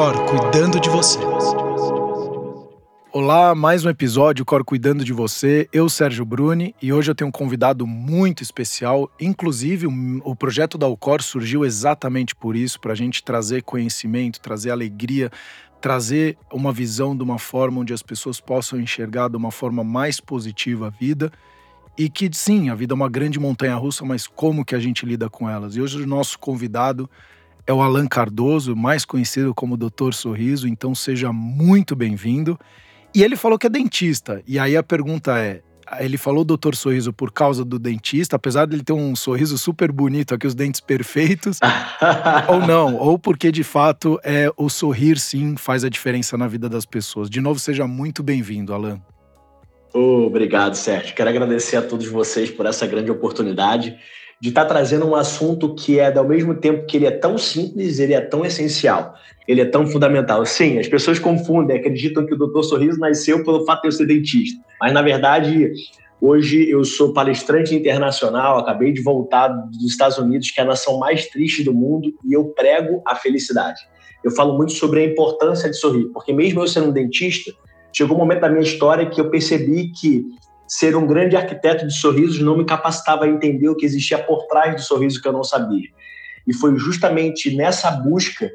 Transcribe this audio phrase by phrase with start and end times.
[0.00, 1.18] Cor cuidando de você.
[3.12, 5.68] Olá, mais um episódio Cor Cuidando de Você.
[5.74, 9.10] Eu, Sérgio Bruni, e hoje eu tenho um convidado muito especial.
[9.20, 9.86] Inclusive,
[10.24, 15.30] o projeto da Alcor surgiu exatamente por isso, para a gente trazer conhecimento, trazer alegria,
[15.82, 20.18] trazer uma visão de uma forma onde as pessoas possam enxergar de uma forma mais
[20.18, 21.30] positiva a vida.
[21.98, 25.04] E que sim, a vida é uma grande montanha russa, mas como que a gente
[25.04, 25.76] lida com elas?
[25.76, 27.06] E hoje o nosso convidado
[27.66, 32.58] é o Alan Cardoso, mais conhecido como Doutor Sorriso, então seja muito bem-vindo.
[33.14, 34.42] E ele falou que é dentista.
[34.46, 35.62] E aí a pergunta é:
[35.98, 40.34] ele falou doutor sorriso por causa do dentista, apesar dele ter um sorriso super bonito,
[40.34, 41.58] aqui os dentes perfeitos,
[42.48, 46.68] ou não, ou porque de fato é o sorrir sim faz a diferença na vida
[46.68, 47.28] das pessoas.
[47.28, 49.00] De novo, seja muito bem-vindo, Alan.
[49.92, 51.16] Obrigado, Sérgio.
[51.16, 53.98] Quero agradecer a todos vocês por essa grande oportunidade
[54.40, 57.36] de estar tá trazendo um assunto que é, ao mesmo tempo que ele é tão
[57.36, 59.14] simples, ele é tão essencial,
[59.46, 60.44] ele é tão fundamental.
[60.46, 64.06] Sim, as pessoas confundem, acreditam que o doutor Sorriso nasceu pelo fato de eu ser
[64.06, 64.58] dentista.
[64.80, 65.70] Mas, na verdade,
[66.18, 70.98] hoje eu sou palestrante internacional, acabei de voltar dos Estados Unidos, que é a nação
[70.98, 73.80] mais triste do mundo, e eu prego a felicidade.
[74.24, 77.52] Eu falo muito sobre a importância de sorrir, porque mesmo eu sendo um dentista,
[77.92, 80.24] chegou um momento da minha história que eu percebi que
[80.70, 84.46] ser um grande arquiteto de sorrisos não me capacitava a entender o que existia por
[84.46, 85.88] trás do sorriso que eu não sabia.
[86.46, 88.48] E foi justamente nessa busca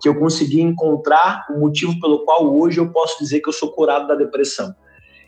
[0.00, 3.72] que eu consegui encontrar o motivo pelo qual hoje eu posso dizer que eu sou
[3.72, 4.72] curado da depressão.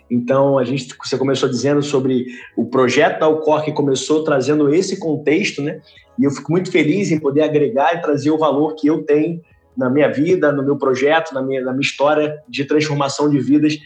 [0.09, 4.97] Então, a gente, você começou dizendo sobre o projeto da Alcor que começou trazendo esse
[4.97, 5.81] contexto, né?
[6.17, 9.41] E eu fico muito feliz em poder agregar e trazer o valor que eu tenho
[9.77, 13.77] na minha vida, no meu projeto, na minha, na minha história de transformação de vidas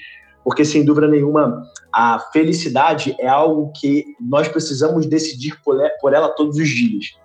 [0.45, 6.57] porque sem dúvida nenhuma a felicidade é algo que nós precisamos decidir por ela todos
[6.57, 7.17] os dias.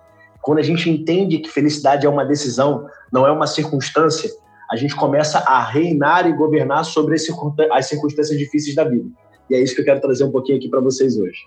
[0.42, 4.30] Quando a gente entende que felicidade é uma decisão, não é uma circunstância,
[4.70, 9.08] a gente começa a reinar e governar sobre as circunstâncias difíceis da vida.
[9.48, 11.38] E é isso que eu quero trazer um pouquinho aqui para vocês hoje.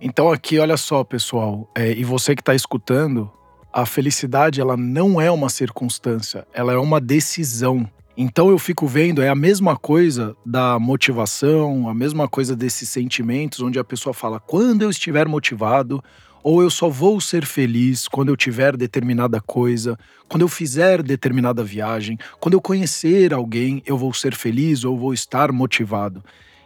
[0.00, 3.30] Então aqui, olha só, pessoal, é, e você que está escutando,
[3.72, 7.88] a felicidade ela não é uma circunstância, ela é uma decisão.
[8.20, 13.60] Então eu fico vendo, é a mesma coisa da motivação, a mesma coisa desses sentimentos,
[13.60, 16.02] onde a pessoa fala: quando eu estiver motivado,
[16.42, 19.96] ou eu só vou ser feliz quando eu tiver determinada coisa,
[20.28, 25.14] quando eu fizer determinada viagem, quando eu conhecer alguém, eu vou ser feliz ou vou
[25.14, 26.20] estar motivado.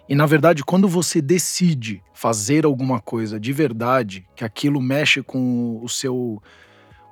[0.08, 5.78] E na verdade, quando você decide fazer alguma coisa de verdade, que aquilo mexe com
[5.82, 6.42] o seu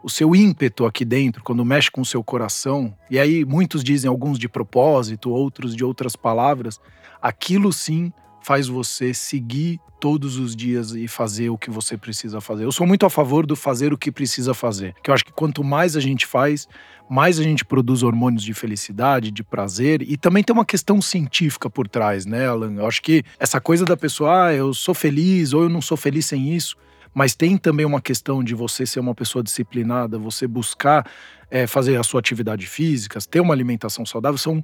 [0.02, 4.08] o seu ímpeto aqui dentro, quando mexe com o seu coração, e aí muitos dizem
[4.08, 6.80] alguns de propósito, outros de outras palavras,
[7.20, 8.12] aquilo sim
[8.42, 12.64] faz você seguir todos os dias e fazer o que você precisa fazer.
[12.64, 15.32] Eu sou muito a favor do fazer o que precisa fazer, que eu acho que
[15.32, 16.66] quanto mais a gente faz,
[17.08, 21.68] mais a gente produz hormônios de felicidade, de prazer, e também tem uma questão científica
[21.68, 22.72] por trás, né, Alan?
[22.76, 25.96] Eu acho que essa coisa da pessoa, ah, eu sou feliz ou eu não sou
[25.96, 26.76] feliz sem isso,
[27.14, 31.10] mas tem também uma questão de você ser uma pessoa disciplinada, você buscar
[31.50, 34.62] é, fazer a sua atividade física, ter uma alimentação saudável, são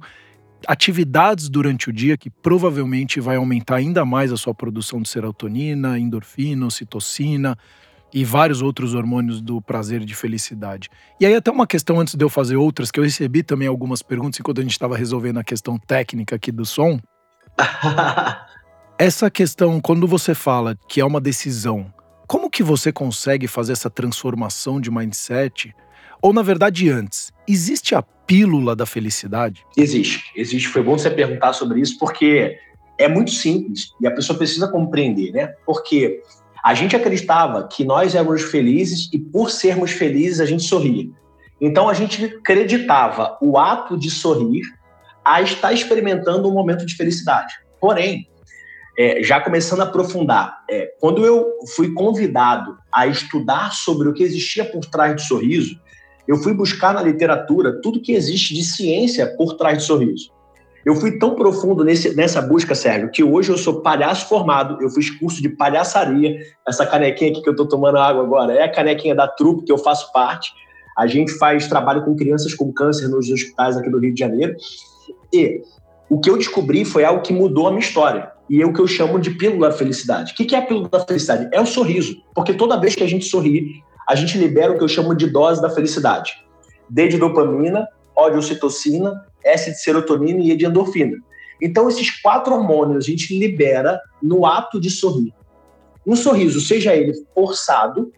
[0.65, 5.99] atividades durante o dia que provavelmente vai aumentar ainda mais a sua produção de serotonina,
[5.99, 7.57] endorfina, ocitocina
[8.13, 10.89] e vários outros hormônios do prazer e de felicidade.
[11.19, 14.01] E aí até uma questão antes de eu fazer outras, que eu recebi também algumas
[14.01, 16.99] perguntas enquanto a gente estava resolvendo a questão técnica aqui do som.
[18.97, 21.93] Essa questão, quando você fala que é uma decisão,
[22.27, 25.73] como que você consegue fazer essa transformação de mindset?
[26.21, 29.63] Ou, na verdade, antes, existe a pílula da felicidade?
[29.77, 30.25] Existe.
[30.35, 30.67] Existe.
[30.67, 32.57] Foi bom você perguntar sobre isso, porque
[32.97, 35.47] é muito simples e a pessoa precisa compreender, né?
[35.65, 36.21] Porque
[36.61, 41.09] a gente acreditava que nós éramos felizes e, por sermos felizes, a gente sorria.
[41.61, 44.63] Então, a gente acreditava o ato de sorrir
[45.23, 47.53] a estar experimentando um momento de felicidade.
[47.79, 48.27] Porém,
[48.97, 51.45] é, já começando a aprofundar, é, quando eu
[51.75, 55.79] fui convidado a estudar sobre o que existia por trás do sorriso,
[56.27, 60.31] eu fui buscar na literatura tudo que existe de ciência por trás do sorriso.
[60.85, 64.89] Eu fui tão profundo nesse, nessa busca, Sérgio, que hoje eu sou palhaço formado, eu
[64.89, 66.39] fiz curso de palhaçaria.
[66.65, 69.71] Essa canequinha aqui que eu estou tomando água agora é a canequinha da trupe que
[69.71, 70.51] eu faço parte.
[70.97, 74.55] A gente faz trabalho com crianças com câncer nos hospitais aqui do Rio de Janeiro.
[75.33, 75.61] E
[76.09, 78.31] o que eu descobri foi algo que mudou a minha história.
[78.49, 80.33] E é o que eu chamo de pílula da felicidade.
[80.33, 81.49] O que é a pílula da felicidade?
[81.51, 82.15] É o sorriso.
[82.33, 85.27] Porque toda vez que a gente sorri, a gente libera o que eu chamo de
[85.27, 86.31] dose da felicidade.
[86.89, 91.17] D de dopamina, O de ocitocina, S de serotonina e E de endorfina.
[91.61, 95.33] Então, esses quatro hormônios a gente libera no ato de sorrir.
[96.05, 98.11] Um sorriso, seja ele forçado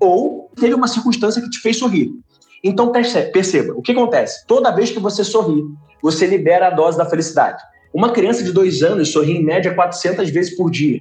[0.00, 2.10] ou teve uma circunstância que te fez sorrir.
[2.64, 4.44] Então, perceba, o que acontece?
[4.46, 5.62] Toda vez que você sorri,
[6.02, 7.62] você libera a dose da felicidade.
[7.92, 11.00] Uma criança de dois anos sorri em média 400 vezes por dia,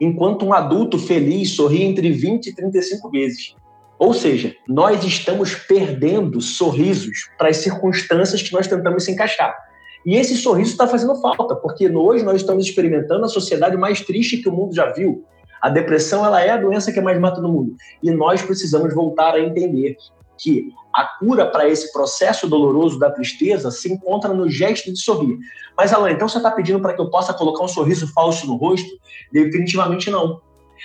[0.00, 3.54] enquanto um adulto feliz sorri entre 20 e 35 vezes.
[3.98, 9.54] Ou seja, nós estamos perdendo sorrisos para as circunstâncias que nós tentamos se encaixar.
[10.04, 14.38] E esse sorriso está fazendo falta, porque hoje nós estamos experimentando a sociedade mais triste
[14.38, 15.24] que o mundo já viu.
[15.62, 17.74] A depressão ela é a doença que mais mata no mundo.
[18.02, 19.96] E nós precisamos voltar a entender
[20.36, 25.36] que a cura para esse processo doloroso da tristeza se encontra no gesto de sorrir.
[25.76, 28.54] Mas, Alan, então você está pedindo para que eu possa colocar um sorriso falso no
[28.54, 28.88] rosto?
[29.32, 30.40] Definitivamente não.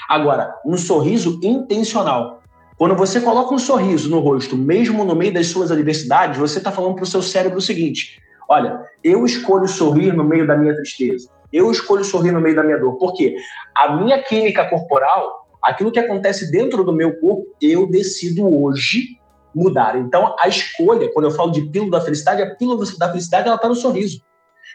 [0.10, 2.42] Agora, um sorriso intencional.
[2.76, 6.72] Quando você coloca um sorriso no rosto, mesmo no meio das suas adversidades, você está
[6.72, 10.74] falando para o seu cérebro o seguinte: olha, eu escolho sorrir no meio da minha
[10.74, 11.30] tristeza.
[11.54, 12.98] Eu escolho sorrir no meio da minha dor.
[12.98, 13.36] Por quê?
[13.76, 19.19] A minha química corporal, aquilo que acontece dentro do meu corpo, eu decido hoje
[19.54, 19.98] mudar.
[19.98, 23.56] Então, a escolha, quando eu falo de pílula da felicidade, a pílula da felicidade ela
[23.56, 24.22] está no sorriso.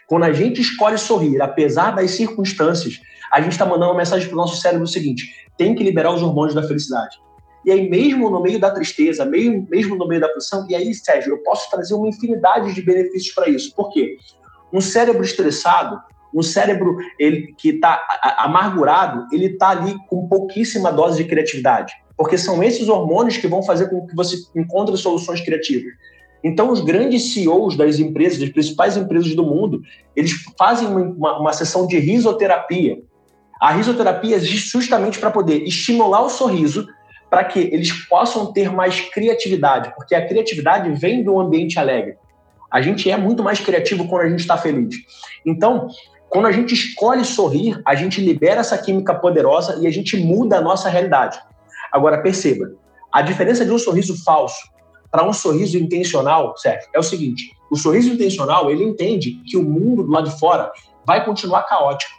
[0.07, 2.99] Quando a gente escolhe sorrir, apesar das circunstâncias,
[3.31, 5.25] a gente está mandando uma mensagem para o nosso cérebro seguinte:
[5.57, 7.17] tem que liberar os hormônios da felicidade.
[7.65, 10.93] E aí, mesmo no meio da tristeza, mesmo, mesmo no meio da pressão, e aí,
[10.93, 13.73] Sérgio, eu posso trazer uma infinidade de benefícios para isso.
[13.73, 14.17] Por quê?
[14.71, 15.99] Um cérebro estressado,
[16.31, 17.99] um cérebro ele, que está
[18.37, 23.63] amargurado, ele está ali com pouquíssima dose de criatividade porque são esses hormônios que vão
[23.63, 25.93] fazer com que você encontre soluções criativas.
[26.43, 29.81] Então, os grandes CEOs das empresas, das principais empresas do mundo,
[30.15, 32.99] eles fazem uma, uma sessão de risoterapia.
[33.59, 36.87] A risoterapia existe justamente para poder estimular o sorriso
[37.29, 42.15] para que eles possam ter mais criatividade, porque a criatividade vem do ambiente alegre.
[42.71, 44.95] A gente é muito mais criativo quando a gente está feliz.
[45.45, 45.87] Então,
[46.29, 50.57] quando a gente escolhe sorrir, a gente libera essa química poderosa e a gente muda
[50.57, 51.39] a nossa realidade.
[51.95, 52.73] Agora, perceba,
[53.09, 54.59] a diferença de um sorriso falso
[55.09, 56.89] para um sorriso intencional, certo?
[56.93, 60.73] É o seguinte, o sorriso intencional, ele entende que o mundo do lado de fora
[61.07, 62.11] vai continuar caótico.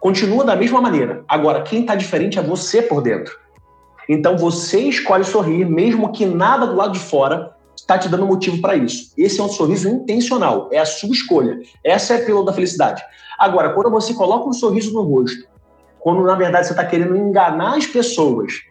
[0.00, 1.26] Continua da mesma maneira.
[1.28, 3.38] Agora, quem está diferente é você por dentro.
[4.08, 8.62] Então, você escolhe sorrir, mesmo que nada do lado de fora está te dando motivo
[8.62, 9.12] para isso.
[9.14, 11.58] Esse é um sorriso intencional, é a sua escolha.
[11.84, 13.02] Essa é a pílula da felicidade.
[13.38, 15.46] Agora, quando você coloca um sorriso no rosto,
[16.00, 18.66] quando na verdade você está querendo enganar as pessoas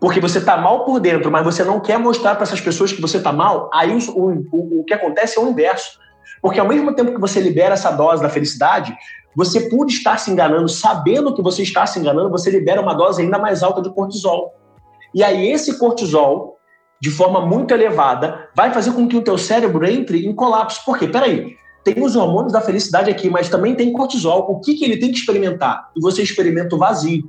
[0.00, 3.02] porque você está mal por dentro, mas você não quer mostrar para essas pessoas que
[3.02, 3.98] você está mal, aí o,
[4.50, 5.98] o, o que acontece é o inverso.
[6.40, 8.96] Porque ao mesmo tempo que você libera essa dose da felicidade,
[9.36, 13.20] você, por estar se enganando, sabendo que você está se enganando, você libera uma dose
[13.20, 14.54] ainda mais alta de cortisol.
[15.14, 16.56] E aí esse cortisol,
[17.00, 20.82] de forma muito elevada, vai fazer com que o teu cérebro entre em colapso.
[20.84, 21.06] Por quê?
[21.06, 21.54] Peraí,
[21.84, 24.50] tem os hormônios da felicidade aqui, mas também tem cortisol.
[24.50, 25.90] O que, que ele tem que experimentar?
[25.96, 27.24] E você experimenta o vazio.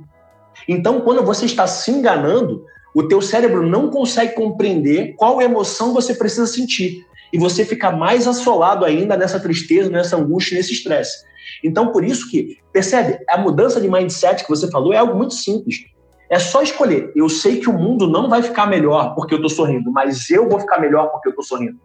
[0.68, 2.64] Então, quando você está se enganando,
[2.94, 7.06] o teu cérebro não consegue compreender qual emoção você precisa sentir.
[7.32, 11.24] E você fica mais assolado ainda nessa tristeza, nessa angústia, nesse estresse.
[11.64, 15.34] Então, por isso que, percebe, a mudança de mindset que você falou é algo muito
[15.34, 15.76] simples.
[16.28, 17.12] É só escolher.
[17.14, 20.48] Eu sei que o mundo não vai ficar melhor porque eu estou sorrindo, mas eu
[20.48, 21.78] vou ficar melhor porque eu estou sorrindo.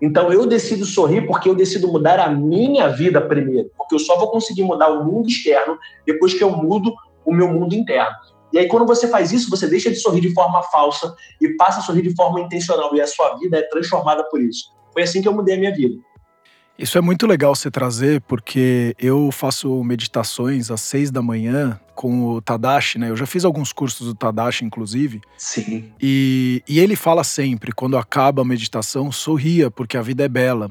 [0.00, 4.18] Então eu decido sorrir porque eu decido mudar a minha vida primeiro, porque eu só
[4.18, 6.94] vou conseguir mudar o mundo externo depois que eu mudo
[7.26, 8.14] o meu mundo interno.
[8.52, 11.80] E aí, quando você faz isso, você deixa de sorrir de forma falsa e passa
[11.80, 12.94] a sorrir de forma intencional.
[12.94, 14.72] E a sua vida é transformada por isso.
[14.92, 15.96] Foi assim que eu mudei a minha vida.
[16.78, 22.26] Isso é muito legal você trazer, porque eu faço meditações às seis da manhã com
[22.26, 23.08] o Tadashi, né?
[23.08, 25.22] Eu já fiz alguns cursos do Tadashi, inclusive.
[25.38, 25.90] Sim.
[26.00, 30.70] E, e ele fala sempre, quando acaba a meditação, sorria, porque a vida é bela.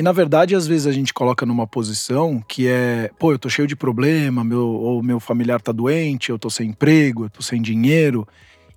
[0.00, 3.50] E na verdade, às vezes a gente coloca numa posição que é, pô, eu tô
[3.50, 7.42] cheio de problema, meu, ou meu familiar tá doente, eu tô sem emprego, eu tô
[7.42, 8.26] sem dinheiro.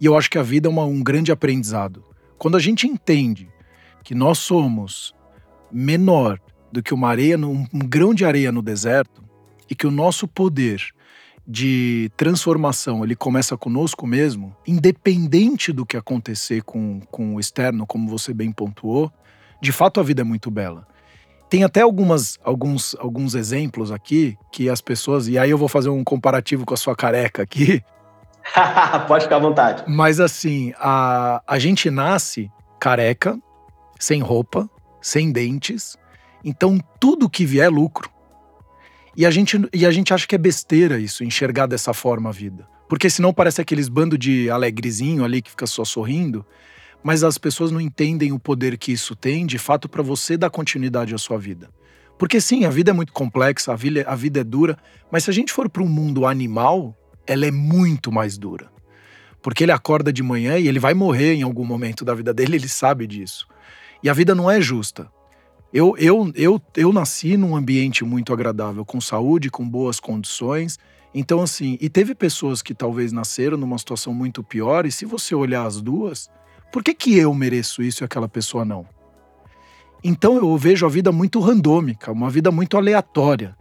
[0.01, 2.03] E eu acho que a vida é uma, um grande aprendizado.
[2.37, 3.47] Quando a gente entende
[4.03, 5.15] que nós somos
[5.71, 9.23] menor do que uma areia, um, um grão de areia no deserto,
[9.69, 10.83] e que o nosso poder
[11.47, 18.09] de transformação ele começa conosco mesmo, independente do que acontecer com, com o externo, como
[18.09, 19.09] você bem pontuou,
[19.61, 20.85] de fato a vida é muito bela.
[21.53, 25.27] Tem até algumas, alguns, alguns exemplos aqui que as pessoas.
[25.27, 27.79] E aí eu vou fazer um comparativo com a sua careca aqui.
[29.07, 29.83] Pode ficar à vontade.
[29.87, 33.39] Mas assim, a, a gente nasce careca,
[33.99, 34.67] sem roupa,
[34.99, 35.95] sem dentes.
[36.43, 38.09] Então tudo que vier é lucro.
[39.15, 42.33] E a gente, e a gente acha que é besteira isso, enxergar dessa forma a
[42.33, 42.67] vida.
[42.89, 46.43] Porque senão parece aqueles bando de alegrezinho ali que fica só sorrindo,
[47.03, 50.49] mas as pessoas não entendem o poder que isso tem, de fato, para você dar
[50.49, 51.69] continuidade à sua vida.
[52.17, 54.77] Porque sim, a vida é muito complexa, a vida, a vida é dura,
[55.11, 56.95] mas se a gente for para um mundo animal,
[57.27, 58.71] ela é muito mais dura.
[59.41, 62.55] Porque ele acorda de manhã e ele vai morrer em algum momento da vida dele,
[62.55, 63.45] ele sabe disso.
[64.01, 65.11] E a vida não é justa.
[65.73, 70.77] Eu, eu, eu, eu nasci num ambiente muito agradável, com saúde, com boas condições.
[71.13, 75.35] Então, assim, e teve pessoas que talvez nasceram numa situação muito pior, e se você
[75.35, 76.29] olhar as duas,
[76.73, 78.83] por que, que eu mereço isso e aquela pessoa não?
[80.03, 83.55] Então eu vejo a vida muito randômica, uma vida muito aleatória.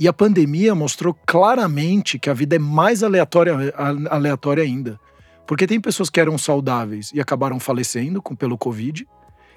[0.00, 3.72] E a pandemia mostrou claramente que a vida é mais aleatória,
[4.10, 4.98] aleatória ainda.
[5.46, 9.06] Porque tem pessoas que eram saudáveis e acabaram falecendo com, pelo Covid,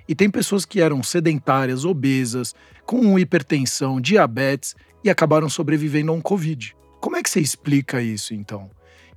[0.08, 2.54] e tem pessoas que eram sedentárias, obesas,
[2.86, 6.76] com hipertensão, diabetes e acabaram sobrevivendo a um Covid.
[7.02, 8.70] Como é que você explica isso, então?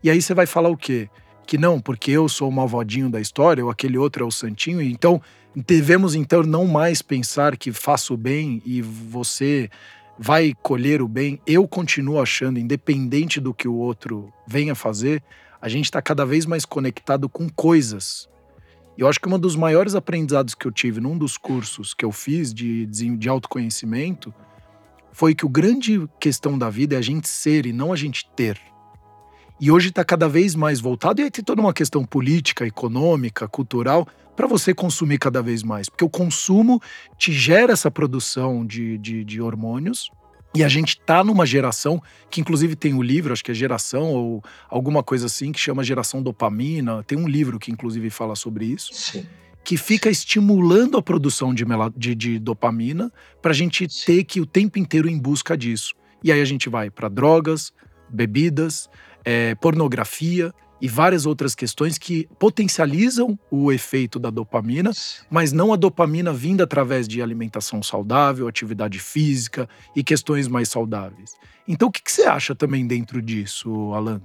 [0.02, 1.11] E aí você vai falar o quê?
[1.46, 4.80] Que não, porque eu sou o malvadinho da história, ou aquele outro é o santinho,
[4.80, 5.20] então
[5.54, 9.68] devemos então não mais pensar que faço bem e você
[10.18, 11.40] vai colher o bem.
[11.46, 15.22] Eu continuo achando, independente do que o outro venha fazer,
[15.61, 18.30] a gente está cada vez mais conectado com coisas
[18.96, 22.04] e eu acho que um dos maiores aprendizados que eu tive num dos cursos que
[22.04, 24.34] eu fiz de, de autoconhecimento
[25.12, 28.28] foi que o grande questão da vida é a gente ser e não a gente
[28.37, 28.61] ter.
[29.62, 33.47] E hoje está cada vez mais voltado, e aí tem toda uma questão política, econômica,
[33.47, 35.88] cultural, para você consumir cada vez mais.
[35.88, 36.83] Porque o consumo
[37.16, 40.11] te gera essa produção de, de, de hormônios,
[40.52, 43.54] e a gente tá numa geração que, inclusive, tem o um livro, acho que é
[43.54, 47.04] Geração ou alguma coisa assim, que chama Geração Dopamina.
[47.04, 48.92] Tem um livro que, inclusive, fala sobre isso.
[48.92, 49.25] Sim.
[49.62, 51.64] Que fica estimulando a produção de,
[51.97, 54.07] de, de dopamina para a gente Sim.
[54.07, 55.95] ter que o tempo inteiro em busca disso.
[56.21, 57.73] E aí a gente vai para drogas,
[58.12, 58.88] bebidas,
[59.25, 64.90] é, pornografia e várias outras questões que potencializam o efeito da dopamina,
[65.31, 71.37] mas não a dopamina vinda através de alimentação saudável, atividade física e questões mais saudáveis.
[71.69, 74.21] Então, o que, você acha também dentro disso, Alan?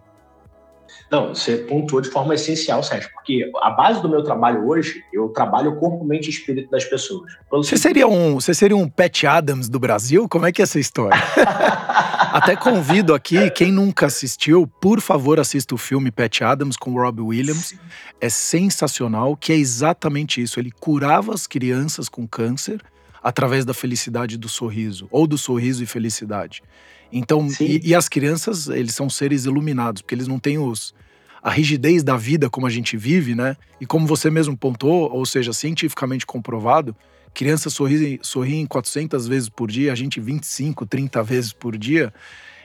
[1.10, 5.30] Não, você pontuou de forma essencial, Sérgio, porque a base do meu trabalho hoje, eu
[5.30, 7.32] trabalho o corpo, mente e espírito das pessoas.
[7.50, 10.27] Você seria um, você seria um Pat Adams do Brasil?
[10.27, 11.18] Como é que é essa história?
[12.34, 17.22] Até convido aqui, quem nunca assistiu, por favor, assista o filme Pat Adams com Robbie
[17.22, 17.68] Williams.
[17.68, 17.80] Sim.
[18.20, 20.60] É sensacional, que é exatamente isso.
[20.60, 22.82] Ele curava as crianças com câncer
[23.27, 26.63] através da felicidade do sorriso, ou do sorriso e felicidade.
[27.12, 30.96] Então, e, e, as crianças, eles são seres iluminados, porque eles não têm os,
[31.43, 33.57] a rigidez da vida como a gente vive, né?
[33.81, 36.96] E como você mesmo pontou, ou seja, cientificamente comprovado,
[37.34, 42.13] crianças sorriem, sorriem 400 vezes por dia, a gente 25, 30 vezes por dia.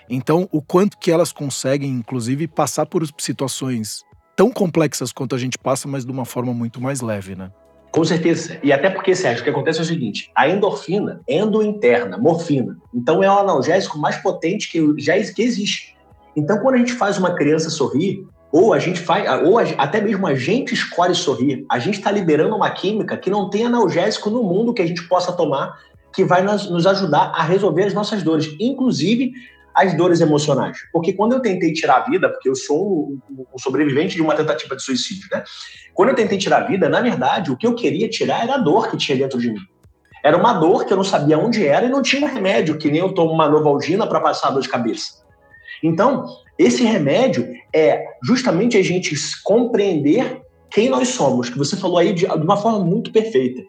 [0.08, 4.04] Então, o quanto que elas conseguem, inclusive, passar por situações
[4.36, 7.50] tão complexas quanto a gente passa, mas de uma forma muito mais leve, né?
[7.92, 8.58] Com certeza.
[8.62, 13.22] E até porque, Sérgio, o que acontece é o seguinte: a endorfina, endointerna, morfina, então
[13.22, 15.94] é o analgésico mais potente que já que existe.
[16.34, 20.00] Então, quando a gente faz uma criança sorrir, ou a gente faz, ou a, até
[20.00, 24.30] mesmo a gente escolhe sorrir, a gente está liberando uma química que não tem analgésico
[24.30, 25.78] no mundo que a gente possa tomar
[26.14, 29.32] que vai nos, nos ajudar a resolver as nossas dores, inclusive
[29.74, 30.78] as dores emocionais.
[30.92, 34.34] Porque quando eu tentei tirar a vida, porque eu sou um, um sobrevivente de uma
[34.34, 35.42] tentativa de suicídio, né?
[35.94, 38.58] Quando eu tentei tirar a vida, na verdade, o que eu queria tirar era a
[38.58, 39.60] dor que tinha dentro de mim.
[40.24, 43.00] Era uma dor que eu não sabia onde era e não tinha remédio, que nem
[43.00, 45.22] eu tomo uma Novalgina para passar a dor de cabeça.
[45.82, 46.26] Então,
[46.58, 52.26] esse remédio é justamente a gente compreender quem nós somos, que você falou aí de,
[52.26, 53.62] de uma forma muito perfeita.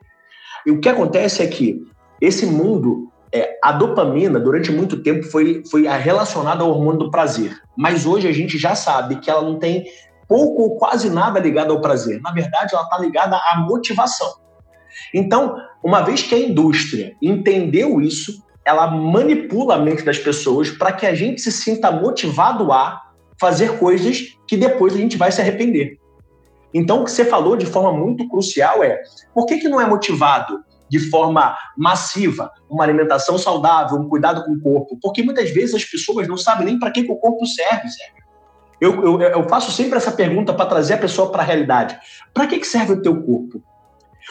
[0.65, 1.81] E o que acontece é que
[2.21, 7.57] esse mundo é, a dopamina, durante muito tempo, foi, foi relacionada ao hormônio do prazer.
[7.75, 9.85] Mas hoje a gente já sabe que ela não tem
[10.27, 12.21] pouco ou quase nada ligado ao prazer.
[12.21, 14.31] Na verdade, ela está ligada à motivação.
[15.11, 20.91] Então, uma vez que a indústria entendeu isso, ela manipula a mente das pessoas para
[20.91, 23.01] que a gente se sinta motivado a
[23.39, 25.97] fazer coisas que depois a gente vai se arrepender.
[26.71, 29.01] Então, o que você falou de forma muito crucial é
[29.33, 30.59] por que, que não é motivado
[30.93, 35.83] de forma massiva, uma alimentação saudável, um cuidado com o corpo, porque muitas vezes as
[35.83, 38.23] pessoas não sabem nem para que, que, o corpo serve, Sérgio.
[38.79, 41.97] Eu, eu, eu, faço sempre essa pergunta para trazer a pessoa para a realidade.
[42.31, 43.63] Para que, que serve o teu corpo?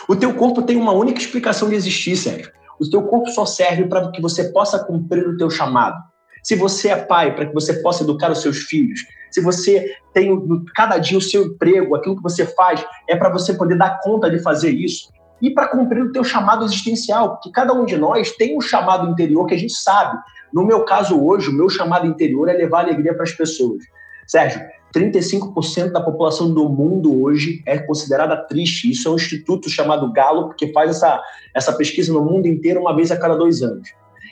[0.07, 2.52] O teu corpo tem uma única explicação de existir, Sérgio.
[2.78, 6.00] O teu corpo só serve para que você possa cumprir o teu chamado.
[6.45, 9.00] Se você é pai, para que você possa educar os seus filhos.
[9.33, 10.38] Se você tem
[10.76, 14.31] cada dia o seu emprego, aquilo que você faz é para você poder dar conta
[14.31, 15.11] de fazer isso
[15.42, 19.11] e para cumprir o teu chamado existencial, porque cada um de nós tem um chamado
[19.11, 20.16] interior que a gente sabe.
[20.54, 23.82] No meu caso hoje, o meu chamado interior é levar alegria para as pessoas.
[24.25, 24.62] Sérgio,
[24.94, 28.88] 35% da população do mundo hoje é considerada triste.
[28.88, 31.20] Isso é um instituto chamado Gallup que faz essa,
[31.54, 33.88] essa pesquisa no mundo inteiro uma vez a cada dois anos.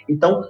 [0.08, 0.44] Então,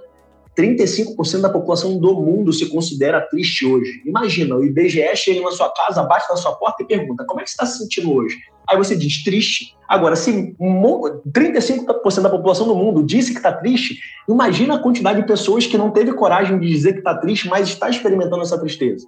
[0.57, 4.01] 35% da população do mundo se considera triste hoje.
[4.05, 7.43] Imagina, o IBGE chega na sua casa, bate na sua porta e pergunta: como é
[7.43, 8.37] que você está se sentindo hoje?
[8.69, 9.75] Aí você diz triste.
[9.87, 15.27] Agora, se 35% da população do mundo disse que está triste, imagina a quantidade de
[15.27, 19.07] pessoas que não teve coragem de dizer que está triste, mas está experimentando essa tristeza.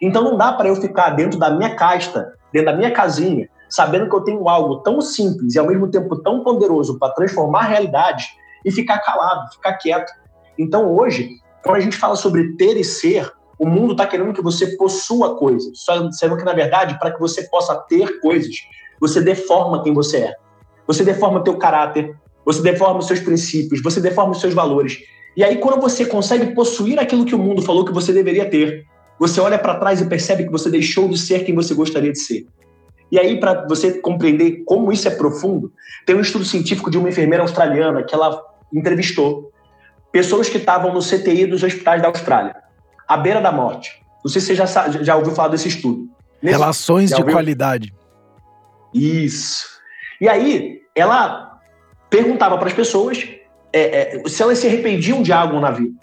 [0.00, 4.08] Então não dá para eu ficar dentro da minha casta, dentro da minha casinha, sabendo
[4.08, 8.28] que eu tenho algo tão simples e ao mesmo tempo tão poderoso para transformar realidades
[8.64, 10.12] e ficar calado, ficar quieto.
[10.60, 14.42] Então hoje, quando a gente fala sobre ter e ser, o mundo está querendo que
[14.42, 15.72] você possua coisas,
[16.12, 18.54] sendo que na verdade, para que você possa ter coisas,
[19.00, 20.34] você deforma quem você é.
[20.86, 22.14] Você deforma teu caráter,
[22.44, 24.98] você deforma os seus princípios, você deforma os seus valores.
[25.36, 28.84] E aí, quando você consegue possuir aquilo que o mundo falou que você deveria ter,
[29.18, 32.18] você olha para trás e percebe que você deixou de ser quem você gostaria de
[32.18, 32.46] ser.
[33.10, 35.72] E aí, para você compreender como isso é profundo,
[36.04, 38.42] tem um estudo científico de uma enfermeira australiana que ela
[38.74, 39.52] entrevistou
[40.12, 42.56] pessoas que estavam no CTI dos hospitais da Austrália,
[43.06, 44.00] à beira da morte.
[44.24, 44.66] Não sei se você já,
[45.02, 46.08] já ouviu falar desse estudo.
[46.42, 47.94] Nesse, Relações de qualidade.
[48.92, 49.66] Isso.
[50.20, 51.58] E aí, ela
[52.08, 53.26] perguntava para as pessoas
[53.72, 55.98] é, é, se elas se arrependiam de algo na vida.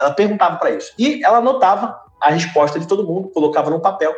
[0.00, 0.92] Ela perguntava para isso.
[0.98, 4.14] E ela anotava a resposta de todo mundo, colocava no papel.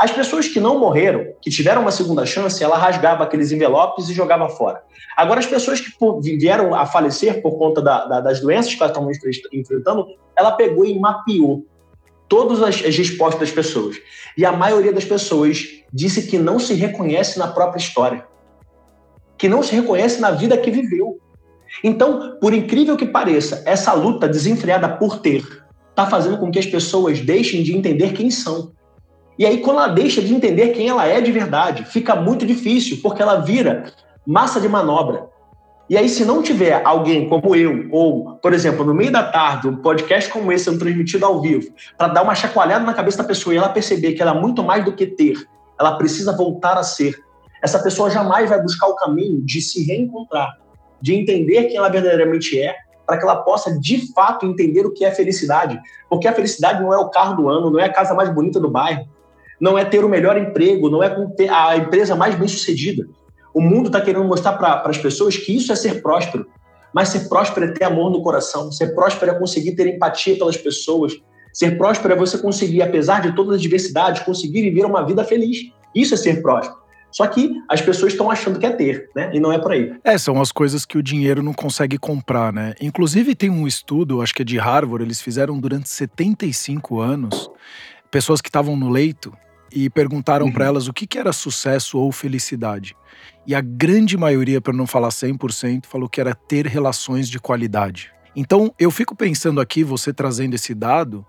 [0.00, 4.14] As pessoas que não morreram, que tiveram uma segunda chance, ela rasgava aqueles envelopes e
[4.14, 4.82] jogava fora.
[5.14, 5.92] Agora, as pessoas que
[6.38, 9.12] vieram a falecer por conta da, da, das doenças que elas estavam
[9.52, 11.66] enfrentando, ela pegou e mapeou
[12.30, 13.96] todas as, as respostas das pessoas.
[14.38, 18.26] E a maioria das pessoas disse que não se reconhece na própria história,
[19.36, 21.20] que não se reconhece na vida que viveu.
[21.84, 25.44] Então, por incrível que pareça, essa luta desenfreada por ter
[25.90, 28.72] está fazendo com que as pessoas deixem de entender quem são.
[29.40, 32.98] E aí, quando ela deixa de entender quem ela é de verdade, fica muito difícil,
[33.02, 33.90] porque ela vira
[34.26, 35.30] massa de manobra.
[35.88, 39.66] E aí, se não tiver alguém como eu, ou, por exemplo, no meio da tarde,
[39.66, 43.24] um podcast como esse sendo transmitido ao vivo, para dar uma chacoalhada na cabeça da
[43.24, 45.32] pessoa e ela perceber que ela é muito mais do que ter,
[45.80, 47.18] ela precisa voltar a ser.
[47.62, 50.58] Essa pessoa jamais vai buscar o caminho de se reencontrar,
[51.00, 52.76] de entender quem ela verdadeiramente é,
[53.06, 55.80] para que ela possa de fato entender o que é felicidade.
[56.10, 58.60] Porque a felicidade não é o carro do ano, não é a casa mais bonita
[58.60, 59.08] do bairro,
[59.60, 63.06] não é ter o melhor emprego, não é ter a empresa mais bem sucedida.
[63.52, 66.46] O mundo está querendo mostrar para as pessoas que isso é ser próspero.
[66.92, 68.70] Mas ser próspero é ter amor no coração.
[68.72, 71.12] Ser próspero é conseguir ter empatia pelas pessoas.
[71.52, 75.58] Ser próspero é você conseguir, apesar de todas as diversidades, conseguir viver uma vida feliz.
[75.94, 76.80] Isso é ser próspero.
[77.12, 79.30] Só que as pessoas estão achando que é ter, né?
[79.34, 79.92] E não é por aí.
[80.04, 82.74] É, são as coisas que o dinheiro não consegue comprar, né?
[82.80, 87.50] Inclusive tem um estudo, acho que é de Harvard, eles fizeram durante 75 anos,
[88.12, 89.32] pessoas que estavam no leito
[89.72, 90.52] e perguntaram uhum.
[90.52, 92.96] para elas o que, que era sucesso ou felicidade.
[93.46, 98.10] E a grande maioria, para não falar 100%, falou que era ter relações de qualidade.
[98.34, 101.26] Então, eu fico pensando aqui, você trazendo esse dado,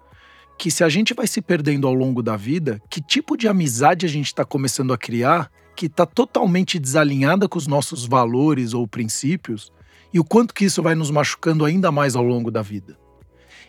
[0.58, 4.06] que se a gente vai se perdendo ao longo da vida, que tipo de amizade
[4.06, 8.88] a gente está começando a criar que está totalmente desalinhada com os nossos valores ou
[8.88, 9.72] princípios
[10.14, 12.98] e o quanto que isso vai nos machucando ainda mais ao longo da vida.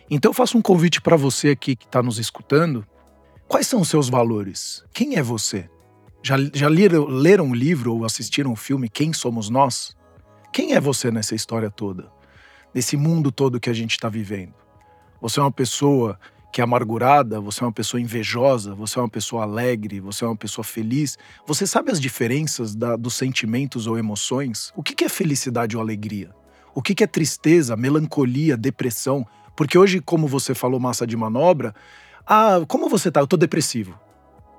[0.09, 2.85] Então, eu faço um convite para você aqui que está nos escutando.
[3.53, 4.83] Quais são os seus valores?
[4.91, 5.69] Quem é você?
[6.23, 9.95] Já, já leram, leram o livro ou assistiram o filme Quem Somos Nós?
[10.51, 12.11] Quem é você nessa história toda?
[12.73, 14.55] Nesse mundo todo que a gente está vivendo?
[15.21, 16.19] Você é uma pessoa
[16.51, 20.27] que é amargurada, você é uma pessoa invejosa, você é uma pessoa alegre, você é
[20.27, 21.15] uma pessoa feliz.
[21.45, 24.73] Você sabe as diferenças da, dos sentimentos ou emoções?
[24.75, 26.31] O que, que é felicidade ou alegria?
[26.73, 29.23] O que, que é tristeza, melancolia, depressão?
[29.55, 31.75] Porque hoje, como você falou, massa de manobra,
[32.25, 33.19] ah, como você tá?
[33.19, 33.99] Eu tô depressivo.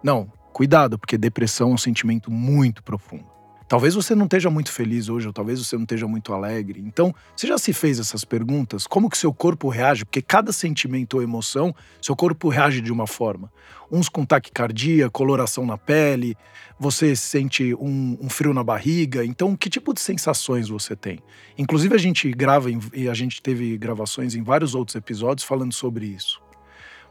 [0.03, 3.25] Não, Cuidado, porque depressão é um sentimento muito profundo.
[3.67, 6.81] Talvez você não esteja muito feliz hoje, ou talvez você não esteja muito alegre.
[6.87, 8.87] Então, você já se fez essas perguntas?
[8.87, 10.05] Como que seu corpo reage?
[10.05, 13.53] Porque cada sentimento ou emoção, seu corpo reage de uma forma.
[13.91, 16.37] Uns com taquicardia, coloração na pele,
[16.79, 19.25] você sente um, um frio na barriga.
[19.25, 21.19] Então, que tipo de sensações você tem?
[21.59, 26.07] Inclusive, a gente grava e a gente teve gravações em vários outros episódios falando sobre
[26.07, 26.44] isso.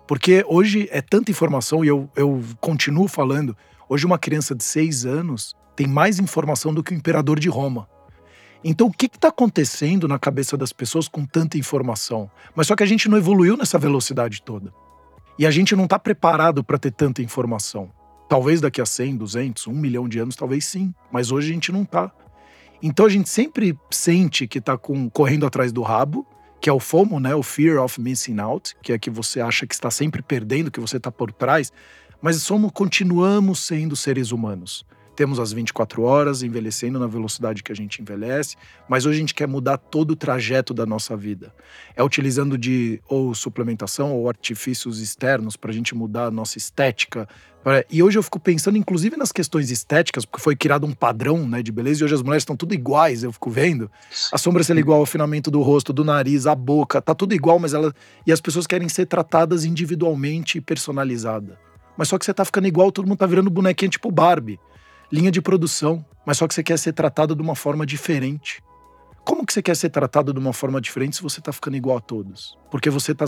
[0.07, 3.55] Porque hoje é tanta informação e eu, eu continuo falando.
[3.87, 7.87] Hoje, uma criança de seis anos tem mais informação do que o imperador de Roma.
[8.63, 12.31] Então, o que está acontecendo na cabeça das pessoas com tanta informação?
[12.55, 14.73] Mas só que a gente não evoluiu nessa velocidade toda.
[15.37, 17.91] E a gente não está preparado para ter tanta informação.
[18.29, 20.93] Talvez daqui a 100, 200, 1 milhão de anos, talvez sim.
[21.11, 22.11] Mas hoje a gente não está.
[22.81, 24.77] Então a gente sempre sente que está
[25.11, 26.25] correndo atrás do rabo,
[26.63, 27.35] que é o FOMO, né?
[27.35, 30.79] O Fear of Missing Out, que é que você acha que está sempre perdendo, que
[30.79, 31.73] você está por trás.
[32.21, 34.85] Mas somos, continuamos sendo seres humanos.
[35.13, 38.55] Temos as 24 horas, envelhecendo na velocidade que a gente envelhece,
[38.87, 41.53] mas hoje a gente quer mudar todo o trajeto da nossa vida.
[41.97, 47.27] É utilizando de ou suplementação ou artifícios externos para a gente mudar a nossa estética.
[47.89, 51.63] E hoje eu fico pensando, inclusive, nas questões estéticas, porque foi criado um padrão né,
[51.63, 53.89] de beleza e hoje as mulheres estão tudo iguais, eu fico vendo.
[54.31, 57.73] A sobrancelha igual, o afinamento do rosto, do nariz, a boca, tá tudo igual, mas
[57.73, 57.93] ela.
[58.27, 61.57] E as pessoas querem ser tratadas individualmente e personalizada.
[61.97, 64.59] Mas só que você tá ficando igual, todo mundo tá virando bonequinha tipo Barbie
[65.13, 68.63] linha de produção, mas só que você quer ser tratado de uma forma diferente.
[69.25, 71.97] Como que você quer ser tratado de uma forma diferente se você está ficando igual
[71.97, 72.57] a todos?
[72.69, 73.25] Porque você está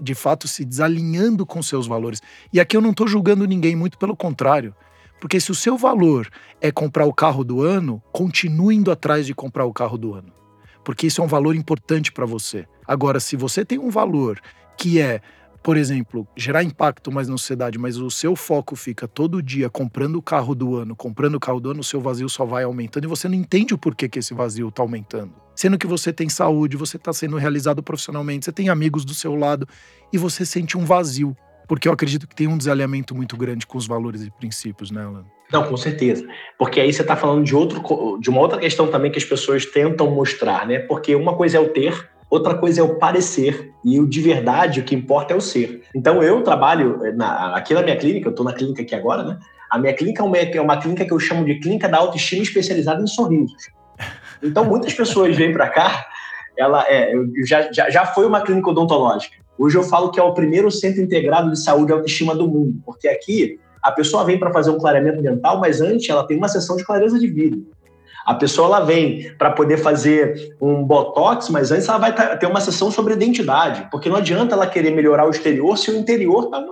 [0.00, 2.20] de fato se desalinhando com seus valores.
[2.52, 4.74] E aqui eu não estou julgando ninguém, muito pelo contrário.
[5.20, 6.28] Porque se o seu valor
[6.60, 10.32] é comprar o carro do ano, continue indo atrás de comprar o carro do ano.
[10.84, 12.66] Porque isso é um valor importante para você.
[12.86, 14.40] Agora, se você tem um valor
[14.76, 15.20] que é
[15.62, 20.16] por exemplo, gerar impacto mais na sociedade, mas o seu foco fica todo dia comprando
[20.16, 23.04] o carro do ano, comprando o carro do ano, o seu vazio só vai aumentando
[23.04, 25.32] e você não entende o porquê que esse vazio está aumentando.
[25.54, 29.34] Sendo que você tem saúde, você está sendo realizado profissionalmente, você tem amigos do seu
[29.34, 29.68] lado
[30.12, 31.36] e você sente um vazio.
[31.66, 35.04] Porque eu acredito que tem um desalinhamento muito grande com os valores e princípios, né,
[35.04, 35.26] Alan?
[35.52, 36.26] Não, com certeza.
[36.58, 39.66] Porque aí você está falando de, outro, de uma outra questão também que as pessoas
[39.66, 40.78] tentam mostrar, né?
[40.78, 44.80] Porque uma coisa é o ter, outra coisa é o parecer, e o de verdade,
[44.80, 45.82] o que importa é o ser.
[45.94, 49.22] Então, eu trabalho eh, na, aqui na minha clínica, eu estou na clínica aqui agora,
[49.22, 49.38] né?
[49.70, 52.42] A minha clínica é uma, é uma clínica que eu chamo de clínica da autoestima
[52.42, 53.68] especializada em sorrisos.
[54.42, 56.06] Então, muitas pessoas vêm para cá,
[56.56, 57.12] ela é,
[57.44, 59.36] já, já, já foi uma clínica odontológica.
[59.58, 62.80] Hoje eu falo que é o primeiro centro integrado de saúde e autoestima do mundo,
[62.84, 66.48] porque aqui a pessoa vem para fazer um clareamento dental, mas antes ela tem uma
[66.48, 67.66] sessão de clareza de vidro.
[68.28, 72.60] A pessoa ela vem para poder fazer um botox, mas antes ela vai ter uma
[72.60, 76.62] sessão sobre identidade, porque não adianta ela querer melhorar o exterior se o interior está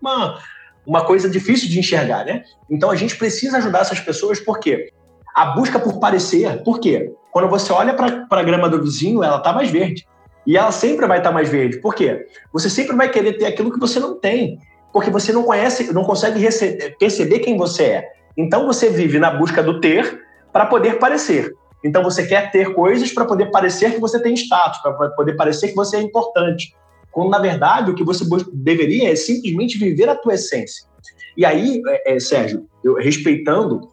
[0.00, 0.38] uma,
[0.86, 2.44] uma coisa difícil de enxergar, né?
[2.70, 4.92] Então a gente precisa ajudar essas pessoas porque
[5.34, 7.12] a busca por parecer, por quê?
[7.32, 10.06] Quando você olha para a grama do vizinho, ela está mais verde.
[10.46, 11.78] E ela sempre vai estar tá mais verde.
[11.78, 12.24] Por quê?
[12.52, 14.60] Você sempre vai querer ter aquilo que você não tem,
[14.92, 16.40] porque você não conhece, não consegue
[17.00, 18.12] perceber quem você é.
[18.36, 21.54] Então você vive na busca do ter para poder parecer.
[21.82, 25.68] Então você quer ter coisas para poder parecer que você tem status, para poder parecer
[25.68, 26.74] que você é importante.
[27.10, 30.88] Quando na verdade o que você deveria é simplesmente viver a tua essência.
[31.36, 33.88] E aí, é, é, Sérgio, eu, respeitando,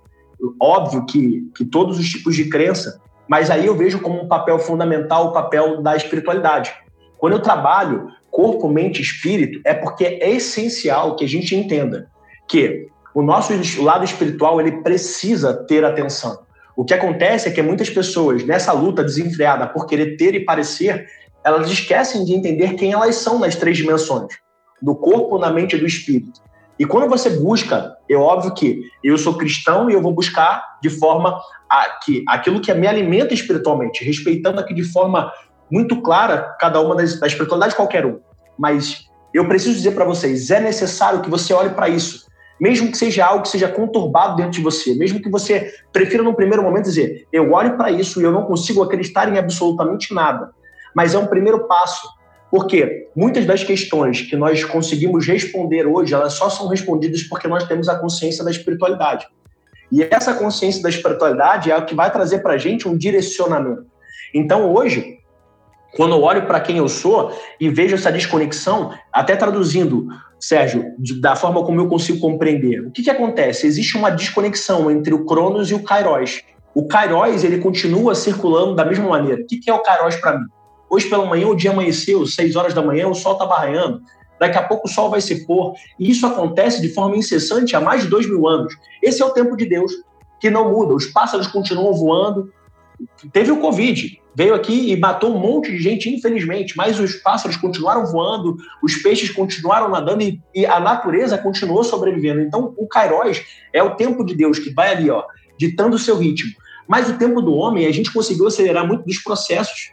[0.60, 4.60] óbvio que, que todos os tipos de crença, mas aí eu vejo como um papel
[4.60, 6.74] fundamental o papel da espiritualidade.
[7.18, 12.10] Quando eu trabalho corpo, mente, espírito, é porque é essencial que a gente entenda
[12.48, 16.38] que o nosso lado espiritual ele precisa ter atenção.
[16.78, 21.08] O que acontece é que muitas pessoas, nessa luta desenfreada por querer ter e parecer,
[21.44, 24.32] elas esquecem de entender quem elas são nas três dimensões:
[24.80, 26.40] do corpo, na mente e do espírito.
[26.78, 30.92] E quando você busca, é óbvio que eu sou cristão e eu vou buscar de
[30.92, 35.32] forma a que aquilo que me alimenta espiritualmente, respeitando aqui de forma
[35.72, 38.20] muito clara cada uma das, da espiritualidade de qualquer um.
[38.56, 42.27] Mas eu preciso dizer para vocês, é necessário que você olhe para isso
[42.60, 46.34] mesmo que seja algo que seja conturbado dentro de você, mesmo que você prefira num
[46.34, 50.52] primeiro momento dizer, eu olho para isso e eu não consigo acreditar em absolutamente nada.
[50.96, 52.08] Mas é um primeiro passo,
[52.50, 57.66] porque muitas das questões que nós conseguimos responder hoje, elas só são respondidas porque nós
[57.66, 59.28] temos a consciência da espiritualidade.
[59.92, 63.86] E essa consciência da espiritualidade é o que vai trazer para a gente um direcionamento.
[64.34, 65.20] Então, hoje,
[65.96, 70.08] quando eu olho para quem eu sou e vejo essa desconexão, até traduzindo
[70.40, 70.86] Sérgio,
[71.20, 73.66] da forma como eu consigo compreender, o que, que acontece?
[73.66, 76.44] Existe uma desconexão entre o Cronos e o Kairos.
[76.76, 79.42] O Kairos, ele continua circulando da mesma maneira.
[79.42, 80.46] O que, que é o Kairos para mim?
[80.90, 84.02] Hoje pela manhã o dia amanheceu, 6 horas da manhã, o sol está barrando.
[84.40, 85.74] Daqui a pouco o sol vai se pôr.
[86.00, 88.74] E isso acontece de forma incessante há mais de dois mil anos.
[89.02, 89.92] Esse é o tempo de Deus,
[90.40, 90.94] que não muda.
[90.94, 92.52] Os pássaros continuam voando,
[93.32, 97.58] Teve o Covid, veio aqui e matou um monte de gente, infelizmente, mas os pássaros
[97.58, 102.42] continuaram voando, os peixes continuaram nadando e, e a natureza continuou sobrevivendo.
[102.42, 103.42] Então, o Kairos
[103.74, 105.24] é o tempo de Deus que vai ali, ó,
[105.58, 106.52] ditando o seu ritmo.
[106.88, 109.92] Mas o tempo do homem, a gente conseguiu acelerar muito dos processos.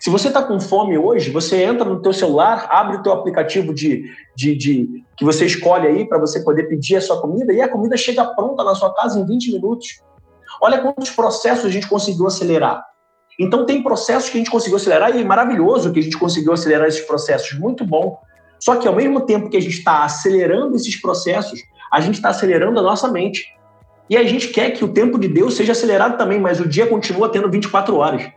[0.00, 3.72] Se você está com fome hoje, você entra no teu celular, abre o teu aplicativo
[3.72, 7.60] de, de, de que você escolhe aí para você poder pedir a sua comida e
[7.60, 10.02] a comida chega pronta na sua casa em 20 minutos.
[10.60, 12.84] Olha quantos processos a gente conseguiu acelerar.
[13.38, 16.52] Então tem processos que a gente conseguiu acelerar e é maravilhoso que a gente conseguiu
[16.52, 18.18] acelerar esses processos, muito bom.
[18.60, 21.60] Só que ao mesmo tempo que a gente está acelerando esses processos,
[21.92, 23.44] a gente está acelerando a nossa mente.
[24.08, 26.86] E a gente quer que o tempo de Deus seja acelerado também, mas o dia
[26.86, 28.30] continua tendo 24 horas.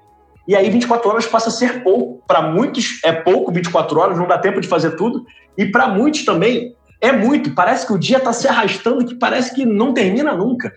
[0.48, 2.24] E aí 24 horas passa a ser pouco.
[2.26, 5.26] Para muitos é pouco 24 horas, não dá tempo de fazer tudo.
[5.58, 7.54] E para muitos também é muito.
[7.54, 10.74] Parece que o dia está se arrastando, que parece que não termina nunca.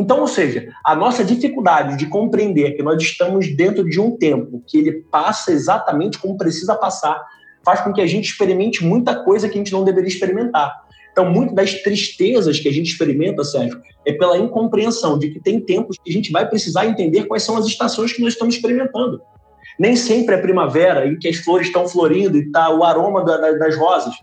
[0.00, 4.64] Então, ou seja, a nossa dificuldade de compreender que nós estamos dentro de um tempo
[4.66, 7.22] que ele passa exatamente como precisa passar,
[7.62, 10.74] faz com que a gente experimente muita coisa que a gente não deveria experimentar.
[11.12, 15.60] Então, muito das tristezas que a gente experimenta, Sérgio, é pela incompreensão de que tem
[15.60, 19.20] tempos que a gente vai precisar entender quais são as estações que nós estamos experimentando.
[19.78, 23.76] Nem sempre é primavera em que as flores estão florindo e está o aroma das
[23.76, 24.14] rosas.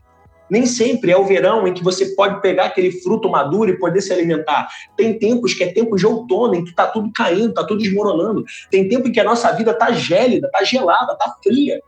[0.49, 4.01] Nem sempre é o verão em que você pode pegar aquele fruto maduro e poder
[4.01, 4.67] se alimentar.
[4.95, 8.45] Tem tempos que é tempo de outono, em que está tudo caindo, está tudo desmoronando.
[8.71, 11.81] Tem tempo em que a nossa vida está gélida, está gelada, está fria.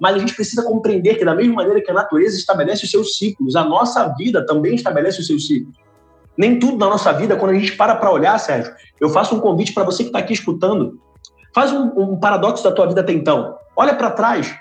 [0.00, 3.16] Mas a gente precisa compreender que, da mesma maneira que a natureza estabelece os seus
[3.16, 5.76] ciclos, a nossa vida também estabelece os seus ciclos.
[6.36, 9.40] Nem tudo na nossa vida, quando a gente para para olhar, Sérgio, eu faço um
[9.40, 10.98] convite para você que está aqui escutando.
[11.54, 13.56] Faz um, um paradoxo da tua vida até então.
[13.76, 14.56] Olha para trás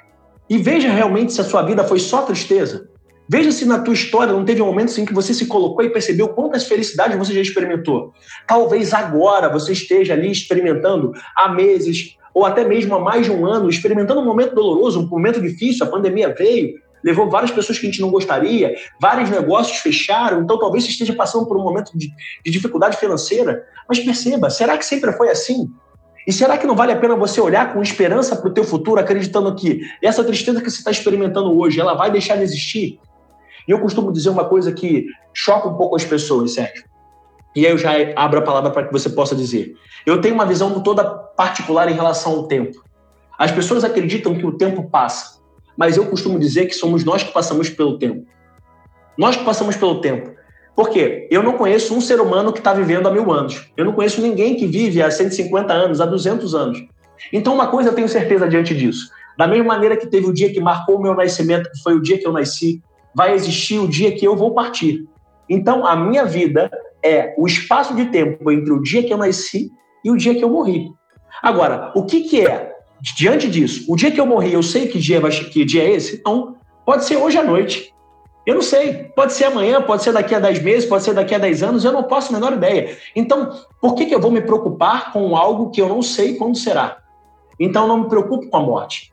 [0.50, 2.91] e veja realmente se a sua vida foi só tristeza
[3.34, 6.28] Veja se na tua história não teve momentos em que você se colocou e percebeu
[6.28, 8.12] quantas felicidades você já experimentou.
[8.46, 13.46] Talvez agora você esteja ali experimentando há meses ou até mesmo há mais de um
[13.46, 17.88] ano, experimentando um momento doloroso, um momento difícil, a pandemia veio, levou várias pessoas que
[17.88, 21.98] a gente não gostaria, vários negócios fecharam, então talvez você esteja passando por um momento
[21.98, 22.10] de,
[22.44, 23.64] de dificuldade financeira.
[23.88, 25.70] Mas perceba, será que sempre foi assim?
[26.28, 29.00] E será que não vale a pena você olhar com esperança para o teu futuro,
[29.00, 33.00] acreditando que essa tristeza que você está experimentando hoje, ela vai deixar de existir?
[33.72, 36.84] Eu costumo dizer uma coisa que choca um pouco as pessoas, Sérgio.
[37.56, 39.76] E aí eu já abro a palavra para que você possa dizer.
[40.06, 42.84] Eu tenho uma visão toda particular em relação ao tempo.
[43.40, 45.40] As pessoas acreditam que o tempo passa,
[45.78, 48.26] mas eu costumo dizer que somos nós que passamos pelo tempo.
[49.18, 50.32] Nós que passamos pelo tempo.
[50.76, 51.30] Por quê?
[51.32, 53.72] Eu não conheço um ser humano que está vivendo há mil anos.
[53.78, 56.84] Eu não conheço ninguém que vive há 150 anos, há 200 anos.
[57.32, 59.10] Então, uma coisa eu tenho certeza diante disso.
[59.38, 62.02] Da mesma maneira que teve o dia que marcou o meu nascimento, que foi o
[62.02, 62.82] dia que eu nasci,
[63.14, 65.08] vai existir o dia que eu vou partir.
[65.50, 66.72] Então, a minha vida
[67.04, 69.72] é o espaço de tempo entre o dia que eu nasci
[70.04, 70.90] e o dia que eu morri.
[71.42, 72.72] Agora, o que, que é?
[73.18, 75.92] Diante disso, o dia que eu morri, eu sei que dia, vai, que dia é
[75.92, 76.22] esse?
[76.24, 76.56] Não.
[76.86, 77.92] Pode ser hoje à noite.
[78.46, 79.12] Eu não sei.
[79.16, 81.84] Pode ser amanhã, pode ser daqui a 10 meses, pode ser daqui a 10 anos,
[81.84, 82.98] eu não posso a menor ideia.
[83.16, 86.58] Então, por que, que eu vou me preocupar com algo que eu não sei quando
[86.58, 86.98] será?
[87.60, 89.11] Então, não me preocupo com a morte.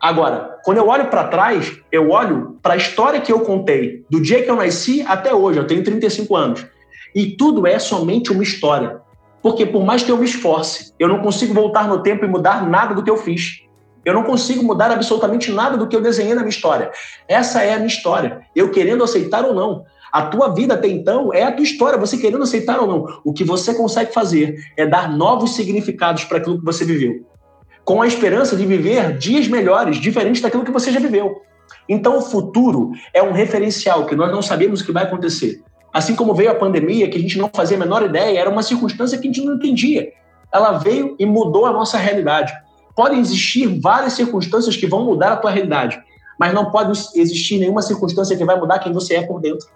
[0.00, 4.20] Agora, quando eu olho para trás, eu olho para a história que eu contei, do
[4.20, 6.66] dia que eu nasci até hoje, eu tenho 35 anos.
[7.14, 9.00] E tudo é somente uma história.
[9.42, 12.68] Porque por mais que eu me esforce, eu não consigo voltar no tempo e mudar
[12.68, 13.62] nada do que eu fiz.
[14.04, 16.90] Eu não consigo mudar absolutamente nada do que eu desenhei na minha história.
[17.26, 18.42] Essa é a minha história.
[18.54, 19.84] Eu querendo aceitar ou não.
[20.12, 23.20] A tua vida até então é a tua história, você querendo aceitar ou não.
[23.24, 27.24] O que você consegue fazer é dar novos significados para aquilo que você viveu
[27.86, 31.40] com a esperança de viver dias melhores, diferentes daquilo que você já viveu.
[31.88, 35.62] Então, o futuro é um referencial que nós não sabemos o que vai acontecer.
[35.92, 38.64] Assim como veio a pandemia, que a gente não fazia a menor ideia, era uma
[38.64, 40.12] circunstância que a gente não entendia.
[40.52, 42.52] Ela veio e mudou a nossa realidade.
[42.96, 46.02] Podem existir várias circunstâncias que vão mudar a tua realidade,
[46.40, 49.68] mas não pode existir nenhuma circunstância que vai mudar quem você é por dentro.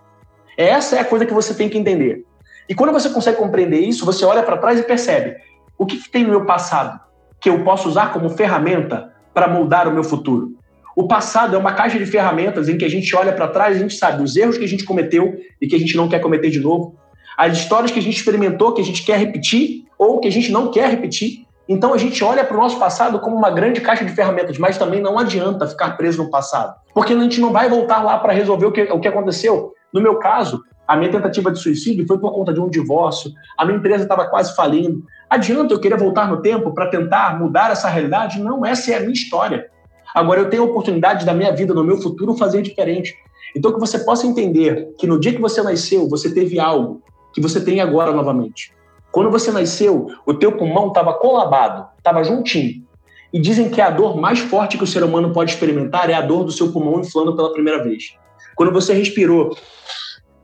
[0.58, 2.24] Essa é a coisa que você tem que entender.
[2.68, 5.36] E quando você consegue compreender isso, você olha para trás e percebe
[5.78, 7.08] o que, que tem no meu passado
[7.40, 10.52] que eu posso usar como ferramenta para moldar o meu futuro.
[10.94, 13.78] O passado é uma caixa de ferramentas em que a gente olha para trás e
[13.78, 16.18] a gente sabe os erros que a gente cometeu e que a gente não quer
[16.18, 16.96] cometer de novo,
[17.38, 20.52] as histórias que a gente experimentou que a gente quer repetir ou que a gente
[20.52, 21.46] não quer repetir.
[21.68, 24.76] Então a gente olha para o nosso passado como uma grande caixa de ferramentas, mas
[24.76, 28.32] também não adianta ficar preso no passado, porque a gente não vai voltar lá para
[28.32, 29.72] resolver o que, o que aconteceu.
[29.94, 33.64] No meu caso, a minha tentativa de suicídio foi por conta de um divórcio, a
[33.64, 37.88] minha empresa estava quase falindo, Adianta eu querer voltar no tempo para tentar mudar essa
[37.88, 38.40] realidade?
[38.40, 39.70] Não, essa é a minha história.
[40.12, 43.14] Agora, eu tenho a oportunidade da minha vida, no meu futuro, fazer diferente.
[43.56, 47.00] Então, que você possa entender que no dia que você nasceu, você teve algo
[47.32, 48.74] que você tem agora novamente.
[49.12, 52.84] Quando você nasceu, o teu pulmão estava colabado, estava juntinho.
[53.32, 56.22] E dizem que a dor mais forte que o ser humano pode experimentar é a
[56.22, 58.16] dor do seu pulmão inflando pela primeira vez.
[58.56, 59.56] Quando você respirou,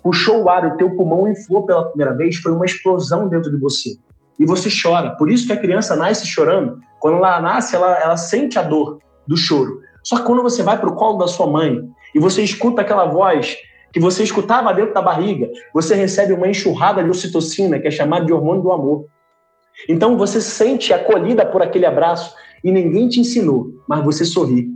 [0.00, 3.58] puxou o ar, o teu pulmão inflou pela primeira vez, foi uma explosão dentro de
[3.58, 3.96] você
[4.38, 5.10] e você chora.
[5.16, 6.78] Por isso que a criança nasce chorando.
[6.98, 9.80] Quando ela nasce, ela, ela sente a dor do choro.
[10.02, 11.80] Só que quando você vai para o colo da sua mãe
[12.14, 13.56] e você escuta aquela voz
[13.92, 18.26] que você escutava dentro da barriga, você recebe uma enxurrada de ocitocina, que é chamada
[18.26, 19.06] de hormônio do amor.
[19.88, 24.68] Então você se sente acolhida por aquele abraço e ninguém te ensinou, mas você sorri.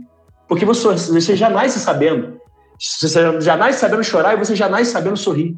[0.47, 2.39] Porque você, você já nasce sabendo.
[2.79, 5.55] Você já nasce sabendo chorar e você já nasce sabendo sorrir.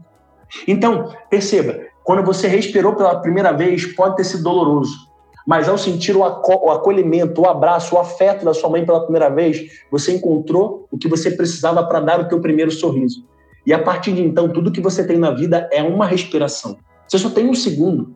[0.68, 5.12] Então, perceba, quando você respirou pela primeira vez, pode ter sido doloroso.
[5.46, 9.84] Mas ao sentir o, acolhimento, o abraço, o afeto da sua mãe pela primeira vez,
[9.92, 13.26] você encontrou o que você precisava para dar o teu primeiro sorriso.
[13.66, 16.78] E a partir de então, tudo que você tem na vida é uma respiração.
[17.08, 18.16] Você só tem um segundo.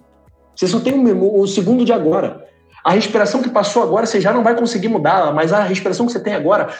[0.56, 2.46] Você só tem um, um segundo de agora.
[2.84, 6.12] A respiração que passou agora, você já não vai conseguir mudá-la, mas a respiração que
[6.12, 6.74] você tem agora,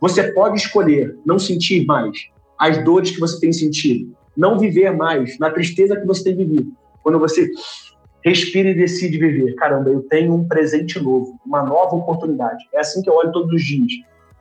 [0.00, 2.16] você pode escolher não sentir mais
[2.58, 6.72] as dores que você tem sentido, não viver mais na tristeza que você tem vivido.
[7.02, 7.50] Quando você
[8.24, 12.64] respira e decide viver, caramba, eu tenho um presente novo, uma nova oportunidade.
[12.72, 13.92] É assim que eu olho todos os dias.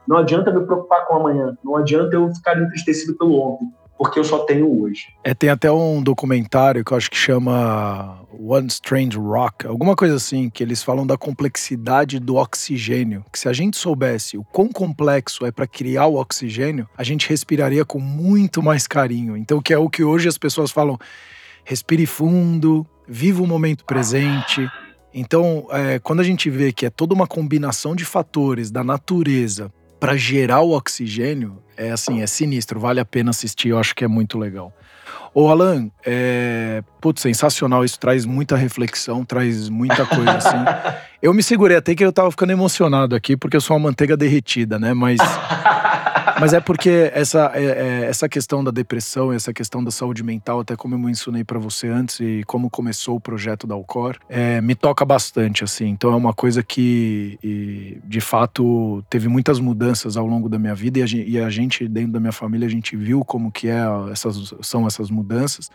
[0.07, 3.67] Não adianta me preocupar com amanhã, não adianta eu ficar entristecido pelo ontem
[4.01, 5.09] porque eu só tenho hoje.
[5.23, 10.15] É, tem até um documentário que eu acho que chama One Strange Rock, alguma coisa
[10.15, 13.23] assim, que eles falam da complexidade do oxigênio.
[13.31, 17.29] Que se a gente soubesse o quão complexo é para criar o oxigênio, a gente
[17.29, 19.37] respiraria com muito mais carinho.
[19.37, 20.97] Então, que é o que hoje as pessoas falam:
[21.63, 24.67] respire fundo, viva o momento presente.
[25.13, 29.71] Então, é, quando a gente vê que é toda uma combinação de fatores da natureza
[29.99, 34.03] para gerar o oxigênio, é assim, é sinistro, vale a pena assistir, eu acho que
[34.03, 34.71] é muito legal.
[35.33, 36.83] Ô Alan, é...
[36.99, 40.57] Putz, sensacional, isso traz muita reflexão, traz muita coisa assim.
[41.21, 44.15] eu me segurei até que eu tava ficando emocionado aqui, porque eu sou uma manteiga
[44.15, 44.93] derretida, né?
[44.93, 45.19] Mas
[46.39, 50.59] mas é porque essa, é, é, essa questão da depressão, essa questão da saúde mental,
[50.59, 54.61] até como eu mencionei para você antes e como começou o projeto da Alcor, é,
[54.61, 55.87] me toca bastante, assim.
[55.87, 60.75] Então é uma coisa que, e, de fato, teve muitas mudanças ao longo da minha
[60.75, 63.51] vida e a, gente, e a gente, dentro da minha família, a gente viu como
[63.51, 65.69] que é, essas, são essas mudanças.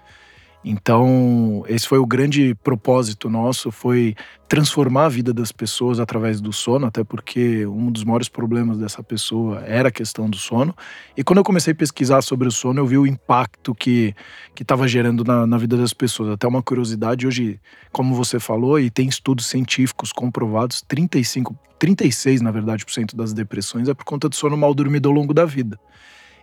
[0.68, 4.16] Então, esse foi o grande propósito nosso, foi
[4.48, 9.00] transformar a vida das pessoas através do sono, até porque um dos maiores problemas dessa
[9.00, 10.74] pessoa era a questão do sono.
[11.16, 14.12] E quando eu comecei a pesquisar sobre o sono, eu vi o impacto que
[14.60, 16.30] estava gerando na, na, vida das pessoas.
[16.30, 17.60] Até uma curiosidade, hoje,
[17.92, 23.32] como você falou, e tem estudos científicos comprovados, 35, 36, na verdade, por cento das
[23.32, 25.78] depressões é por conta do sono mal dormido ao longo da vida.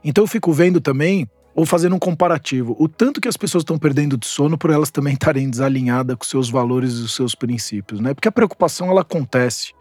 [0.01, 3.77] Então eu fico vendo também ou fazendo um comparativo, o tanto que as pessoas estão
[3.77, 7.99] perdendo de sono por elas também estarem desalinhadas com seus valores e os seus princípios,
[7.99, 8.13] né?
[8.13, 9.73] Porque a preocupação ela acontece.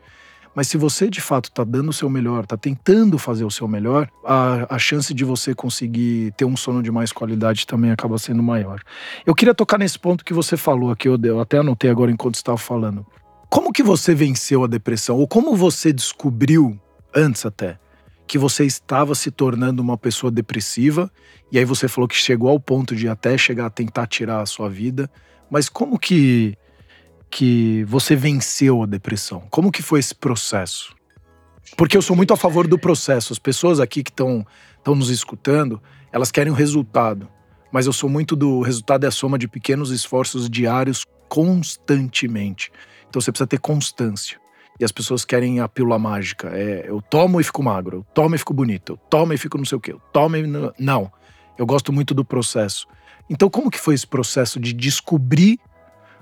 [0.55, 3.67] Mas se você de fato está dando o seu melhor, está tentando fazer o seu
[3.67, 8.19] melhor, a, a chance de você conseguir ter um sono de mais qualidade também acaba
[8.19, 8.83] sendo maior.
[9.25, 12.35] Eu queria tocar nesse ponto que você falou aqui, eu, eu até anotei agora enquanto
[12.35, 13.07] estava falando.
[13.49, 15.17] Como que você venceu a depressão?
[15.17, 16.79] Ou como você descobriu,
[17.15, 17.79] antes até,
[18.27, 21.11] que você estava se tornando uma pessoa depressiva,
[21.51, 24.47] e aí você falou que chegou ao ponto de até chegar a tentar tirar a
[24.47, 25.11] sua vida.
[25.51, 26.57] Mas como que
[27.31, 29.47] que você venceu a depressão?
[29.51, 30.95] Como que foi esse processo?
[31.77, 33.33] Porque eu sou muito a favor do processo.
[33.33, 34.45] As pessoas aqui que estão
[34.87, 35.83] nos escutando,
[36.13, 37.29] elas querem o resultado.
[37.73, 42.71] Mas eu sou muito do resultado é a soma de pequenos esforços diários constantemente.
[43.09, 44.42] Então você precisa ter constância
[44.79, 46.49] e as pessoas querem a pílula mágica.
[46.49, 49.59] É, eu tomo e fico magro, eu tomo e fico bonito, eu tomo e fico
[49.59, 50.43] não sei o quê, eu tomo e...
[50.79, 51.11] Não,
[51.59, 52.87] eu gosto muito do processo.
[53.29, 55.59] Então como que foi esse processo de descobrir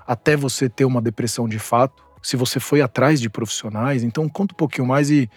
[0.05, 2.03] até você ter uma depressão de fato?
[2.21, 5.29] Se você foi atrás de profissionais, então conta um pouquinho mais e,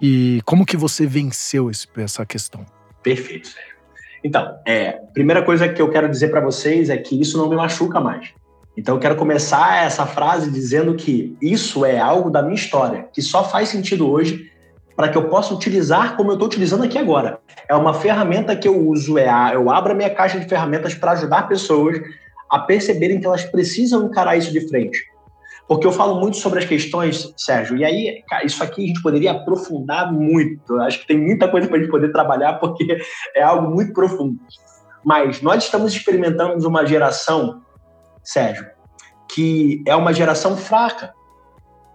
[0.00, 2.64] e como que você venceu esse, essa questão.
[3.02, 3.70] Perfeito, Sérgio.
[4.22, 7.56] Então, é, primeira coisa que eu quero dizer para vocês é que isso não me
[7.56, 8.32] machuca mais.
[8.80, 13.20] Então eu quero começar essa frase dizendo que isso é algo da minha história, que
[13.20, 14.50] só faz sentido hoje
[14.96, 17.40] para que eu possa utilizar como eu estou utilizando aqui agora.
[17.68, 20.94] É uma ferramenta que eu uso, é a, eu abro a minha caixa de ferramentas
[20.94, 22.00] para ajudar pessoas
[22.50, 24.98] a perceberem que elas precisam encarar isso de frente.
[25.68, 29.32] Porque eu falo muito sobre as questões, Sérgio, e aí, isso aqui a gente poderia
[29.32, 30.74] aprofundar muito.
[30.80, 32.98] Acho que tem muita coisa para a gente poder trabalhar, porque
[33.36, 34.38] é algo muito profundo.
[35.04, 37.60] Mas nós estamos experimentando uma geração
[38.22, 38.66] Sérgio,
[39.28, 41.12] que é uma geração fraca.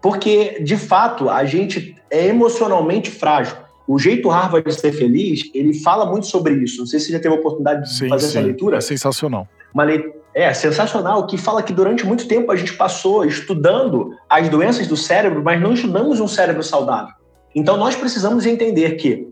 [0.02, 3.58] Porque, de fato, a gente é emocionalmente frágil.
[3.88, 6.80] O jeito Harvard de ser feliz, ele fala muito sobre isso.
[6.80, 8.38] Não sei se você já teve a oportunidade de sim, fazer sim.
[8.38, 8.78] essa leitura.
[8.78, 9.48] É sensacional.
[9.74, 9.86] Uma.
[10.34, 14.98] É, sensacional, que fala que durante muito tempo a gente passou estudando as doenças do
[14.98, 17.14] cérebro, mas não estudamos um cérebro saudável.
[17.56, 19.30] Então nós precisamos entender que,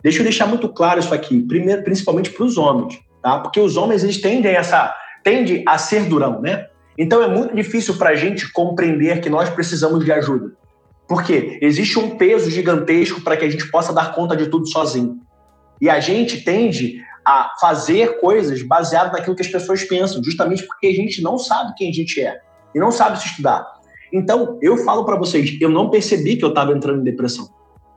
[0.00, 3.40] deixa eu deixar muito claro isso aqui, primeiro, principalmente para os homens, tá?
[3.40, 6.68] Porque os homens eles tendem essa tende a ser durão, né?
[6.96, 10.52] Então é muito difícil para a gente compreender que nós precisamos de ajuda.
[11.08, 15.18] Porque existe um peso gigantesco para que a gente possa dar conta de tudo sozinho.
[15.80, 20.86] E a gente tende a fazer coisas baseadas naquilo que as pessoas pensam, justamente porque
[20.86, 22.40] a gente não sabe quem a gente é.
[22.74, 23.66] e não sabe se estudar.
[24.12, 27.48] Então, eu falo para vocês, eu não percebi que eu estava entrando em depressão.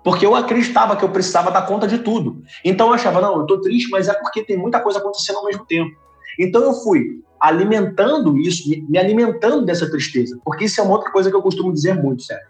[0.03, 2.41] Porque eu acreditava que eu precisava dar conta de tudo.
[2.63, 5.45] Então eu achava, não, eu estou triste, mas é porque tem muita coisa acontecendo ao
[5.45, 5.95] mesmo tempo.
[6.37, 10.39] Então eu fui alimentando isso, me alimentando dessa tristeza.
[10.43, 12.47] Porque isso é uma outra coisa que eu costumo dizer muito, sério.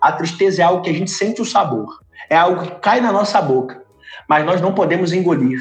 [0.00, 2.00] A tristeza é algo que a gente sente o sabor.
[2.28, 3.82] É algo que cai na nossa boca.
[4.28, 5.60] Mas nós não podemos engolir.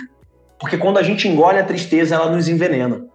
[0.60, 3.06] Porque quando a gente engole a tristeza, ela nos envenena.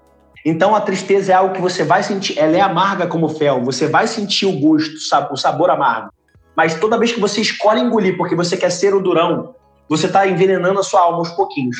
[0.45, 3.89] Então a tristeza é algo que você vai sentir, ela é amarga como fel, você
[3.89, 4.95] vai sentir o gosto,
[5.33, 6.13] o sabor amargo.
[6.57, 9.57] Mas toda vez que você escolhe engolir porque você quer ser o durão,
[9.89, 11.77] você está envenenando a sua alma aos pouquinhos.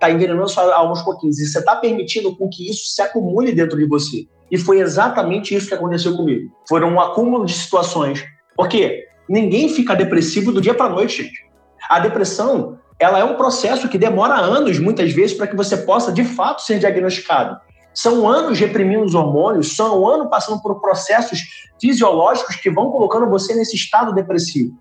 [0.00, 1.38] Está envenenando sua alma aos pouquinhos.
[1.38, 4.26] E você está permitindo com que isso se acumule dentro de você.
[4.50, 6.50] E foi exatamente isso que aconteceu comigo.
[6.66, 8.24] Foram um acúmulo de situações.
[8.56, 11.44] Porque ninguém fica depressivo do dia para a noite, gente.
[11.90, 16.10] A depressão, ela é um processo que demora anos, muitas vezes, para que você possa,
[16.10, 17.60] de fato, ser diagnosticado.
[17.92, 21.40] São anos reprimindo os hormônios, são anos passando por processos
[21.78, 24.72] fisiológicos que vão colocando você nesse estado depressivo.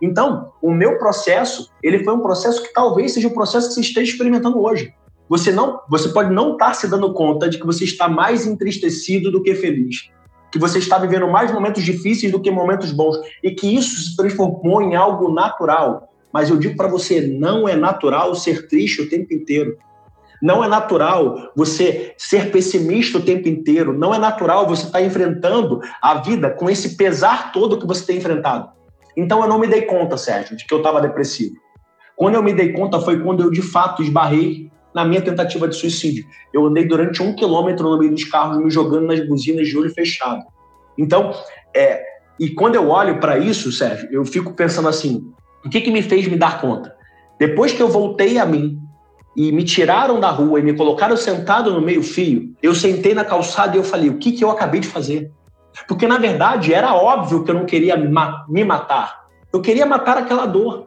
[0.00, 3.80] Então, o meu processo, ele foi um processo que talvez seja o processo que você
[3.80, 4.94] esteja experimentando hoje.
[5.28, 9.30] Você não, você pode não estar se dando conta de que você está mais entristecido
[9.30, 10.10] do que feliz,
[10.50, 14.16] que você está vivendo mais momentos difíceis do que momentos bons e que isso se
[14.16, 16.08] transformou em algo natural.
[16.32, 19.76] Mas eu digo para você, não é natural ser triste o tempo inteiro.
[20.42, 23.96] Não é natural você ser pessimista o tempo inteiro.
[23.96, 28.16] Não é natural você estar enfrentando a vida com esse pesar todo que você tem
[28.16, 28.70] enfrentado.
[29.20, 31.54] Então eu não me dei conta, Sérgio, de que eu estava depressivo.
[32.16, 35.76] Quando eu me dei conta foi quando eu de fato esbarrei na minha tentativa de
[35.76, 36.24] suicídio.
[36.52, 39.90] Eu andei durante um quilômetro no meio dos carros, me jogando nas buzinas de olho
[39.92, 40.42] fechado.
[40.96, 41.32] Então,
[41.76, 42.02] é,
[42.38, 45.30] e quando eu olho para isso, Sérgio, eu fico pensando assim:
[45.64, 46.96] o que, que me fez me dar conta?
[47.38, 48.80] Depois que eu voltei a mim,
[49.36, 53.76] e me tiraram da rua e me colocaram sentado no meio-fio, eu sentei na calçada
[53.76, 55.30] e eu falei: o que, que eu acabei de fazer?
[55.86, 59.26] Porque, na verdade, era óbvio que eu não queria ma me matar.
[59.52, 60.86] Eu queria matar aquela dor,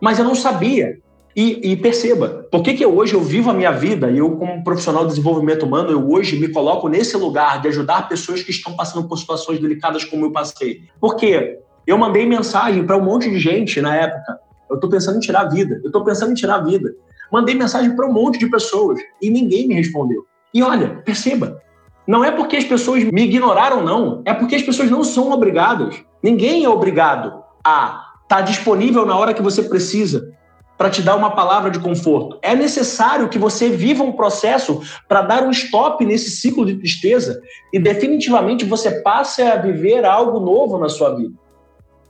[0.00, 0.98] mas eu não sabia.
[1.36, 4.36] E, e, perceba, por que, que eu, hoje eu vivo a minha vida e eu,
[4.36, 8.52] como profissional de desenvolvimento humano, eu hoje me coloco nesse lugar de ajudar pessoas que
[8.52, 10.82] estão passando por situações delicadas como eu passei?
[11.00, 14.38] Porque eu mandei mensagem para um monte de gente na época.
[14.70, 15.80] Eu estou pensando em tirar a vida.
[15.82, 16.94] Eu estou pensando em tirar a vida.
[17.32, 20.24] Mandei mensagem para um monte de pessoas e ninguém me respondeu.
[20.52, 21.60] E olha, perceba,
[22.06, 24.22] não é porque as pessoas me ignoraram, não.
[24.24, 25.96] É porque as pessoas não são obrigadas.
[26.22, 30.34] Ninguém é obrigado a estar tá disponível na hora que você precisa
[30.76, 32.38] para te dar uma palavra de conforto.
[32.42, 37.40] É necessário que você viva um processo para dar um stop nesse ciclo de tristeza
[37.72, 41.34] e definitivamente você passe a viver algo novo na sua vida.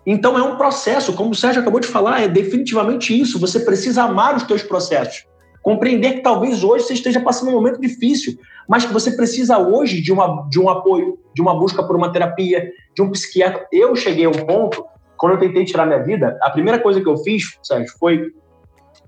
[0.06, 3.38] Então é um processo, como o Sérgio acabou de falar, é definitivamente isso.
[3.38, 5.24] Você precisa amar os teus processos.
[5.64, 8.38] Compreender que talvez hoje você esteja passando um momento difícil,
[8.68, 12.12] mas que você precisa hoje de, uma, de um apoio, de uma busca por uma
[12.12, 13.66] terapia, de um psiquiatra.
[13.72, 14.84] Eu cheguei a um ponto,
[15.16, 18.26] quando eu tentei tirar minha vida, a primeira coisa que eu fiz, Sérgio, foi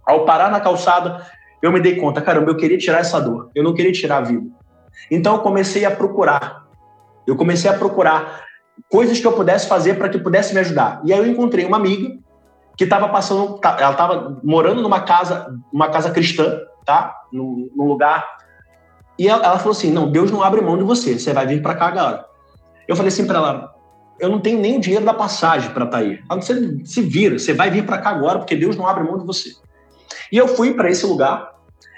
[0.06, 1.26] ao parar na calçada,
[1.60, 4.22] eu me dei conta, caramba, eu queria tirar essa dor, eu não queria tirar a
[4.22, 4.46] vida.
[5.10, 6.64] Então eu comecei a procurar.
[7.26, 8.46] Eu comecei a procurar
[8.90, 11.02] coisas que eu pudesse fazer para que pudesse me ajudar.
[11.04, 12.16] E aí eu encontrei uma amiga
[12.76, 17.14] que estava passando, tá, ela estava morando numa casa, uma casa cristã, tá?
[17.32, 18.36] Num, num lugar.
[19.18, 21.62] E ela, ela, falou assim: "Não, Deus não abre mão de você, você vai vir
[21.62, 22.26] para cá agora".
[22.86, 23.74] Eu falei assim para ela:
[24.20, 26.20] "Eu não tenho nem o dinheiro da passagem para estar tá aí.
[26.30, 29.24] Você se vira, você vai vir para cá agora porque Deus não abre mão de
[29.24, 29.50] você".
[30.30, 31.56] E eu fui para esse lugar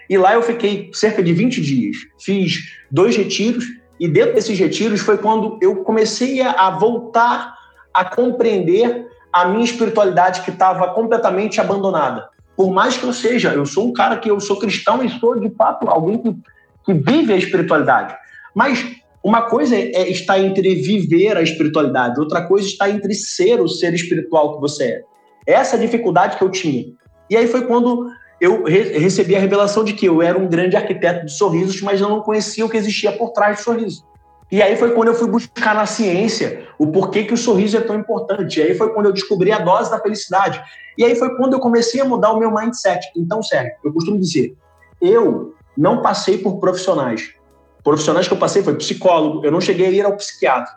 [0.08, 1.96] e lá eu fiquei cerca de 20 dias.
[2.20, 3.64] Fiz dois retiros
[3.98, 7.54] e dentro desses retiros foi quando eu comecei a voltar
[7.92, 12.28] a compreender a minha espiritualidade que estava completamente abandonada.
[12.56, 15.38] Por mais que eu seja, eu sou um cara que eu sou cristão e sou
[15.38, 16.36] de fato alguém que,
[16.84, 18.16] que vive a espiritualidade.
[18.54, 18.84] Mas
[19.22, 23.94] uma coisa é estar entre viver a espiritualidade, outra coisa está entre ser o ser
[23.94, 25.02] espiritual que você é.
[25.46, 26.86] Essa é a dificuldade que eu tinha.
[27.30, 28.10] E aí foi quando
[28.40, 32.00] eu re recebi a revelação de que eu era um grande arquiteto de sorrisos, mas
[32.00, 34.04] eu não conhecia o que existia por trás do sorriso.
[34.50, 37.80] E aí foi quando eu fui buscar na ciência o porquê que o sorriso é
[37.80, 38.60] tão importante.
[38.60, 40.62] E aí foi quando eu descobri a dose da felicidade.
[40.96, 43.04] E aí foi quando eu comecei a mudar o meu mindset.
[43.16, 44.56] Então, sério, eu costumo dizer,
[45.00, 47.34] eu não passei por profissionais.
[47.82, 50.72] Profissionais que eu passei foi psicólogo, eu não cheguei a ir ao psiquiatra.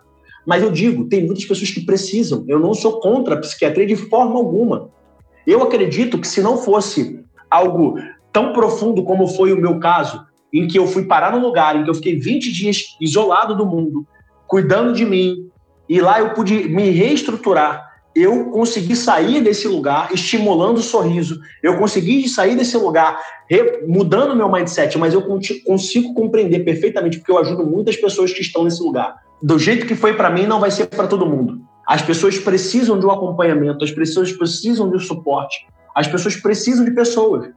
[0.45, 2.43] Mas eu digo, tem muitas pessoas que precisam.
[2.47, 4.89] Eu não sou contra a psiquiatria de forma alguma.
[5.45, 7.95] Eu acredito que se não fosse algo
[8.31, 11.83] tão profundo como foi o meu caso, em que eu fui parar num lugar em
[11.83, 14.05] que eu fiquei 20 dias isolado do mundo,
[14.47, 15.50] cuidando de mim,
[15.91, 17.91] e lá eu pude me reestruturar.
[18.15, 21.41] Eu consegui sair desse lugar estimulando o sorriso.
[21.61, 23.19] Eu consegui sair desse lugar
[23.85, 25.21] mudando meu mindset, mas eu
[25.65, 29.17] consigo compreender perfeitamente, porque eu ajudo muitas pessoas que estão nesse lugar.
[29.43, 31.59] do jeito que foi para mim, não vai ser para todo mundo.
[31.85, 36.85] As pessoas precisam de um acompanhamento, as pessoas precisam de um suporte, as pessoas precisam
[36.85, 37.49] de pessoas.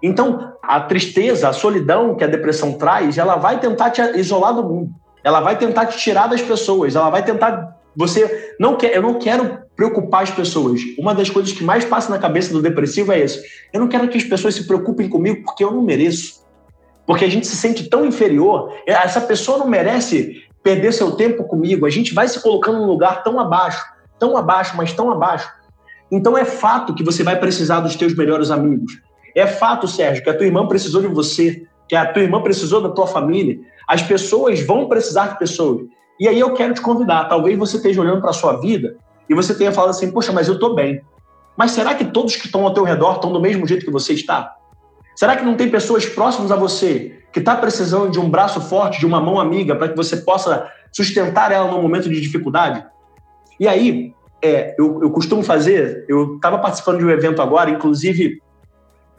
[0.00, 4.62] Então, a tristeza, a solidão que a depressão traz, ela vai tentar te isolar do
[4.62, 4.90] mundo.
[5.24, 9.18] Ela vai tentar te tirar das pessoas, ela vai tentar você não quer, eu não
[9.18, 10.80] quero preocupar as pessoas.
[10.98, 13.40] Uma das coisas que mais passa na cabeça do depressivo é isso.
[13.72, 16.42] Eu não quero que as pessoas se preocupem comigo porque eu não mereço.
[17.06, 18.72] Porque a gente se sente tão inferior.
[18.86, 21.84] Essa pessoa não merece perder seu tempo comigo.
[21.84, 23.84] A gente vai se colocando num lugar tão abaixo,
[24.18, 25.50] tão abaixo, mas tão abaixo.
[26.10, 29.00] Então é fato que você vai precisar dos teus melhores amigos.
[29.34, 32.80] É fato, Sérgio, que a tua irmã precisou de você, que a tua irmã precisou
[32.80, 33.58] da tua família.
[33.86, 35.86] As pessoas vão precisar de pessoas.
[36.18, 37.24] E aí eu quero te convidar.
[37.24, 38.96] Talvez você esteja olhando para a sua vida
[39.28, 41.02] e você tenha falado assim: Poxa, mas eu estou bem.
[41.56, 44.14] Mas será que todos que estão ao teu redor estão do mesmo jeito que você
[44.14, 44.54] está?
[45.14, 49.00] Será que não tem pessoas próximas a você que está precisando de um braço forte,
[49.00, 52.84] de uma mão amiga, para que você possa sustentar ela no momento de dificuldade?
[53.60, 58.42] E aí, é, eu, eu costumo fazer, eu estava participando de um evento agora, inclusive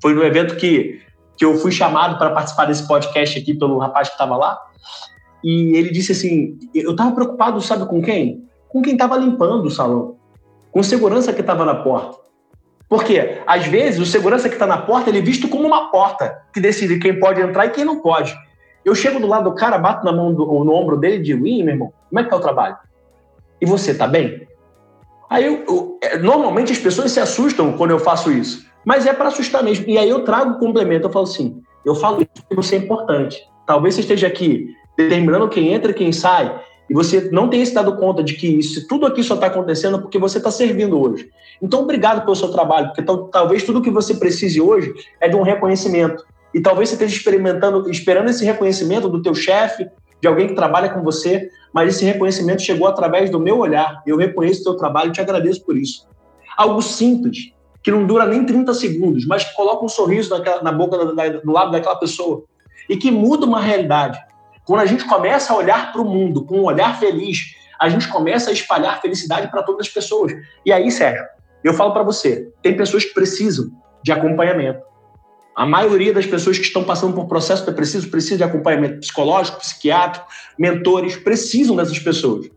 [0.01, 0.99] foi no evento que,
[1.37, 4.59] que eu fui chamado para participar desse podcast aqui pelo rapaz que estava lá,
[5.43, 8.47] e ele disse assim: eu estava preocupado, sabe com quem?
[8.69, 10.15] Com quem estava limpando o salão,
[10.71, 12.23] com segurança que estava na porta.
[12.87, 16.43] Porque, às vezes, o segurança que está na porta ele é visto como uma porta
[16.53, 18.35] que decide quem pode entrar e quem não pode.
[18.85, 21.45] Eu chego do lado do cara, bato na mão do, no ombro dele e digo:
[21.47, 22.77] Ih, meu irmão, como é que tá o trabalho?
[23.59, 24.47] E você, tá bem?
[25.29, 28.65] Aí, eu, eu, é, normalmente, as pessoas se assustam quando eu faço isso.
[28.85, 29.85] Mas é para assustar mesmo.
[29.87, 32.79] E aí eu trago o complemento, eu falo assim: eu falo isso porque você é
[32.79, 33.41] importante.
[33.65, 36.59] Talvez você esteja aqui determinando quem entra e quem sai,
[36.89, 39.99] e você não tem se dado conta de que isso, tudo aqui só está acontecendo
[40.01, 41.29] porque você está servindo hoje.
[41.61, 45.41] Então, obrigado pelo seu trabalho, porque talvez tudo que você precise hoje é de um
[45.41, 46.25] reconhecimento.
[46.53, 49.87] E talvez você esteja experimentando, esperando esse reconhecimento do teu chefe,
[50.21, 54.03] de alguém que trabalha com você, mas esse reconhecimento chegou através do meu olhar.
[54.05, 56.07] Eu reconheço o teu trabalho e te agradeço por isso.
[56.55, 57.53] Algo simples,
[57.83, 61.51] que não dura nem 30 segundos, mas que coloca um sorriso naquela, na boca, do
[61.51, 62.45] lado daquela pessoa
[62.89, 64.19] e que muda uma realidade.
[64.65, 68.07] Quando a gente começa a olhar para o mundo com um olhar feliz, a gente
[68.07, 70.31] começa a espalhar felicidade para todas as pessoas.
[70.65, 71.25] E aí, Sérgio,
[71.63, 73.69] eu falo para você, tem pessoas que precisam
[74.01, 74.81] de acompanhamento.
[75.55, 80.25] A maioria das pessoas que estão passando por processo depressivo precisa de acompanhamento psicológico, psiquiátrico,
[80.57, 82.49] mentores, precisam dessas pessoas.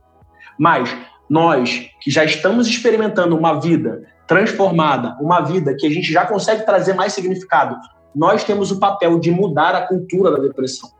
[0.59, 0.97] Mas
[1.29, 6.65] nós que já estamos experimentando uma vida transformada, uma vida que a gente já consegue
[6.65, 7.77] trazer mais significado,
[8.15, 10.91] nós temos o papel de mudar a cultura da depressão.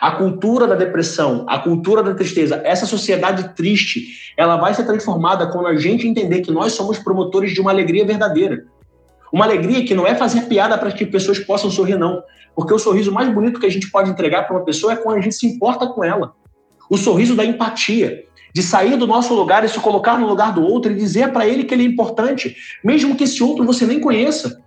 [0.00, 5.46] A cultura da depressão, a cultura da tristeza, essa sociedade triste, ela vai ser transformada
[5.46, 8.66] quando a gente entender que nós somos promotores de uma alegria verdadeira.
[9.32, 12.22] Uma alegria que não é fazer piada para que pessoas possam sorrir, não.
[12.54, 15.18] Porque o sorriso mais bonito que a gente pode entregar para uma pessoa é quando
[15.18, 16.34] a gente se importa com ela.
[16.90, 20.62] O sorriso da empatia, de sair do nosso lugar e se colocar no lugar do
[20.62, 24.00] outro e dizer para ele que ele é importante, mesmo que esse outro você nem
[24.00, 24.60] conheça.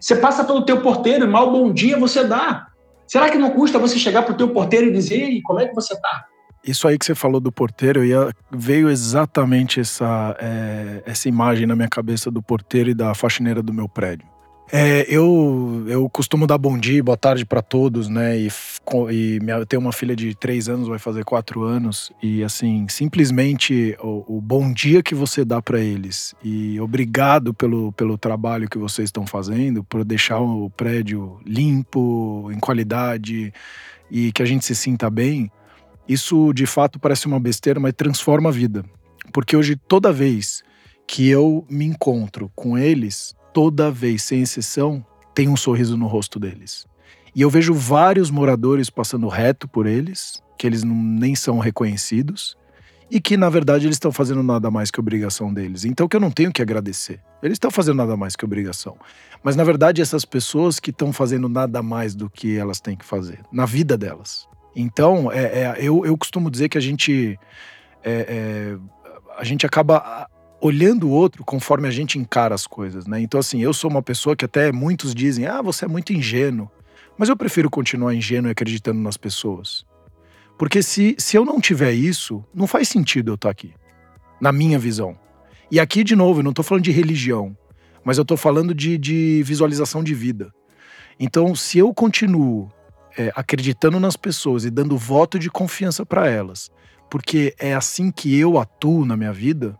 [0.00, 2.66] Você passa pelo teu porteiro e mal bom dia você dá.
[3.06, 5.66] Será que não custa você chegar para o teu porteiro e dizer, e como é
[5.66, 6.26] que você está?
[6.64, 11.74] Isso aí que você falou do porteiro, ia, veio exatamente essa, é, essa imagem na
[11.74, 14.28] minha cabeça do porteiro e da faxineira do meu prédio.
[14.72, 18.38] É, eu, eu costumo dar bom dia, boa tarde para todos, né?
[18.38, 18.48] E,
[19.10, 22.86] e minha, eu tenho uma filha de três anos, vai fazer quatro anos, e assim,
[22.88, 28.68] simplesmente o, o bom dia que você dá para eles e obrigado pelo, pelo trabalho
[28.70, 33.52] que vocês estão fazendo, por deixar o prédio limpo, em qualidade
[34.08, 35.50] e que a gente se sinta bem,
[36.08, 38.84] isso de fato parece uma besteira, mas transforma a vida.
[39.32, 40.62] Porque hoje, toda vez
[41.08, 46.38] que eu me encontro com eles, toda vez, sem exceção, tem um sorriso no rosto
[46.38, 46.86] deles.
[47.34, 52.56] E eu vejo vários moradores passando reto por eles, que eles não, nem são reconhecidos,
[53.10, 55.84] e que na verdade eles estão fazendo nada mais que obrigação deles.
[55.84, 57.20] Então que eu não tenho que agradecer.
[57.42, 58.96] Eles estão fazendo nada mais que obrigação.
[59.42, 63.04] Mas na verdade essas pessoas que estão fazendo nada mais do que elas têm que
[63.04, 64.48] fazer na vida delas.
[64.76, 67.36] Então é, é eu, eu costumo dizer que a gente
[68.04, 68.78] é, é,
[69.36, 70.28] a gente acaba
[70.60, 73.20] olhando o outro conforme a gente encara as coisas, né?
[73.20, 76.70] Então, assim, eu sou uma pessoa que até muitos dizem, ah, você é muito ingênuo.
[77.16, 79.84] Mas eu prefiro continuar ingênuo e acreditando nas pessoas.
[80.58, 83.72] Porque se, se eu não tiver isso, não faz sentido eu estar aqui.
[84.40, 85.18] Na minha visão.
[85.70, 87.56] E aqui, de novo, eu não estou falando de religião,
[88.04, 90.52] mas eu estou falando de, de, visualização de vida.
[91.18, 92.70] Então, se eu continuo
[93.16, 96.70] é, acreditando nas pessoas e dando voto de confiança para elas,
[97.08, 99.78] porque é assim que eu atuo na minha vida,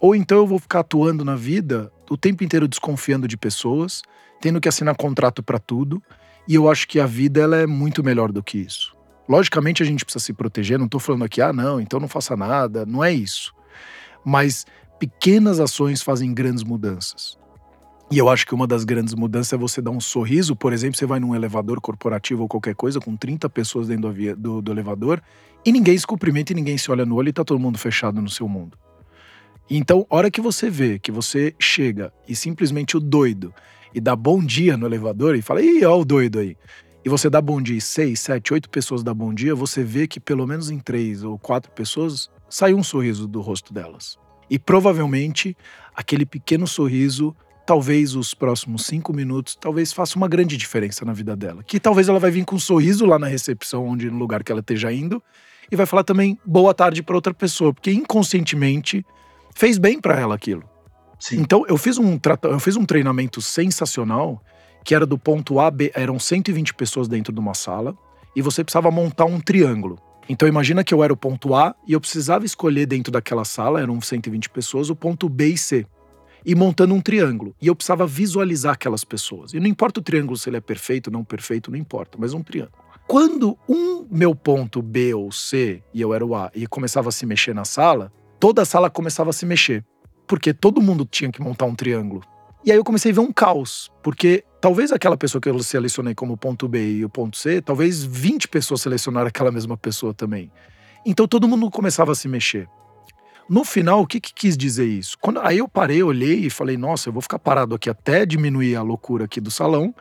[0.00, 4.02] ou então eu vou ficar atuando na vida o tempo inteiro desconfiando de pessoas,
[4.40, 6.02] tendo que assinar contrato para tudo,
[6.48, 8.94] e eu acho que a vida ela é muito melhor do que isso.
[9.28, 12.36] Logicamente a gente precisa se proteger, não estou falando aqui, ah, não, então não faça
[12.36, 13.52] nada, não é isso.
[14.24, 14.64] Mas
[15.00, 17.36] pequenas ações fazem grandes mudanças.
[18.08, 20.54] E eu acho que uma das grandes mudanças é você dar um sorriso.
[20.54, 24.36] Por exemplo, você vai num elevador corporativo ou qualquer coisa, com 30 pessoas dentro do,
[24.36, 25.20] do, do elevador,
[25.64, 28.22] e ninguém se cumprimenta e ninguém se olha no olho e tá todo mundo fechado
[28.22, 28.78] no seu mundo.
[29.68, 33.52] Então, hora que você vê que você chega e simplesmente o doido
[33.94, 36.56] e dá bom dia no elevador e fala, ih, ó o doido aí.
[37.04, 40.06] E você dá bom dia e seis, sete, oito pessoas dá bom dia, você vê
[40.06, 44.16] que pelo menos em três ou quatro pessoas sai um sorriso do rosto delas.
[44.48, 45.56] E provavelmente
[45.94, 47.34] aquele pequeno sorriso
[47.66, 51.64] talvez os próximos cinco minutos, talvez faça uma grande diferença na vida dela.
[51.64, 54.52] Que talvez ela vai vir com um sorriso lá na recepção, onde no lugar que
[54.52, 55.20] ela esteja indo,
[55.70, 59.04] e vai falar também boa tarde para outra pessoa, porque inconscientemente
[59.56, 60.62] fez bem para ela aquilo.
[61.18, 61.40] Sim.
[61.40, 64.42] Então eu fiz um eu fiz um treinamento sensacional
[64.84, 67.96] que era do ponto A B, eram 120 pessoas dentro de uma sala
[68.36, 69.98] e você precisava montar um triângulo.
[70.28, 73.80] Então imagina que eu era o ponto A e eu precisava escolher dentro daquela sala,
[73.80, 75.86] eram 120 pessoas, o ponto B e C
[76.44, 77.54] e montando um triângulo.
[77.60, 79.54] E eu precisava visualizar aquelas pessoas.
[79.54, 82.42] E não importa o triângulo se ele é perfeito, não perfeito, não importa, mas um
[82.42, 82.84] triângulo.
[83.08, 87.12] Quando um meu ponto B ou C, e eu era o A, e começava a
[87.12, 89.84] se mexer na sala, toda a sala começava a se mexer.
[90.26, 92.22] Porque todo mundo tinha que montar um triângulo.
[92.64, 96.16] E aí eu comecei a ver um caos, porque talvez aquela pessoa que eu selecionei
[96.16, 100.50] como ponto B e o ponto C, talvez 20 pessoas selecionaram aquela mesma pessoa também.
[101.04, 102.68] Então todo mundo começava a se mexer.
[103.48, 105.16] No final, o que, que quis dizer isso?
[105.20, 108.74] Quando, aí eu parei, olhei e falei, nossa, eu vou ficar parado aqui até diminuir
[108.74, 109.94] a loucura aqui do salão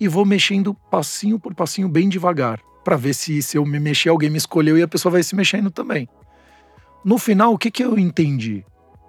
[0.00, 4.08] e vou mexendo passinho por passinho bem devagar, para ver se, se eu me mexer,
[4.08, 6.08] alguém me escolheu e a pessoa vai se mexendo também.
[7.06, 8.64] No final, o que, que eu entendi?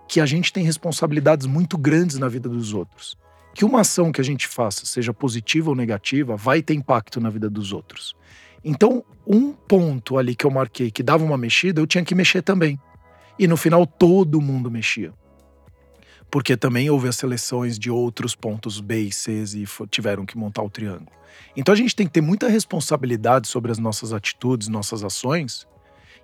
[0.08, 3.18] Que a gente tem responsabilidades muito grandes na vida dos outros.
[3.56, 7.32] Que uma ação que a gente faça, seja positiva ou negativa, vai ter impacto na
[7.32, 8.16] vida dos outros.
[8.64, 12.44] Então, um ponto ali que eu marquei que dava uma mexida, eu tinha que mexer
[12.44, 12.80] também.
[13.40, 15.12] E no final todo mundo mexia.
[16.30, 20.62] Porque também houve as seleções de outros pontos B e C e tiveram que montar
[20.62, 21.10] o triângulo.
[21.56, 25.66] Então a gente tem que ter muita responsabilidade sobre as nossas atitudes, nossas ações.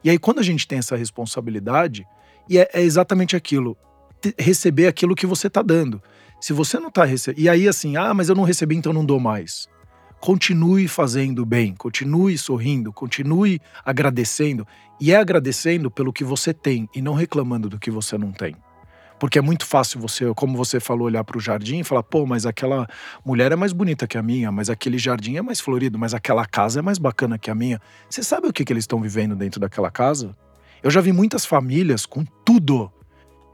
[0.04, 2.06] E aí, quando a gente tem essa responsabilidade,
[2.50, 3.78] e é, é exatamente aquilo:
[4.38, 6.02] receber aquilo que você está dando.
[6.42, 7.42] Se você não está recebendo.
[7.42, 9.68] E aí, assim, ah, mas eu não recebi, então não dou mais
[10.24, 14.66] continue fazendo bem, continue sorrindo, continue agradecendo.
[14.98, 18.56] E é agradecendo pelo que você tem e não reclamando do que você não tem.
[19.24, 22.26] Porque é muito fácil você, como você falou, olhar para o jardim e falar: pô,
[22.26, 22.86] mas aquela
[23.24, 26.46] mulher é mais bonita que a minha, mas aquele jardim é mais florido, mas aquela
[26.46, 27.80] casa é mais bacana que a minha.
[28.10, 30.36] Você sabe o que, que eles estão vivendo dentro daquela casa?
[30.84, 32.92] Eu já vi muitas famílias com tudo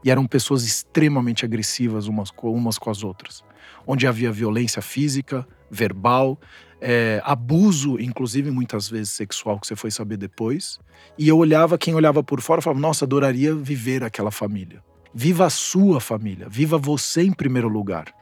[0.02, 3.44] e eram pessoas extremamente agressivas umas, umas com as outras,
[3.86, 6.36] onde havia violência física, verbal,
[6.80, 10.80] é, abuso, inclusive muitas vezes sexual, que você foi saber depois.
[11.16, 14.82] E eu olhava, quem olhava por fora falava: Nossa, adoraria viver aquela família.
[15.12, 18.14] Viva a sua família, viva você em primeiro lugar.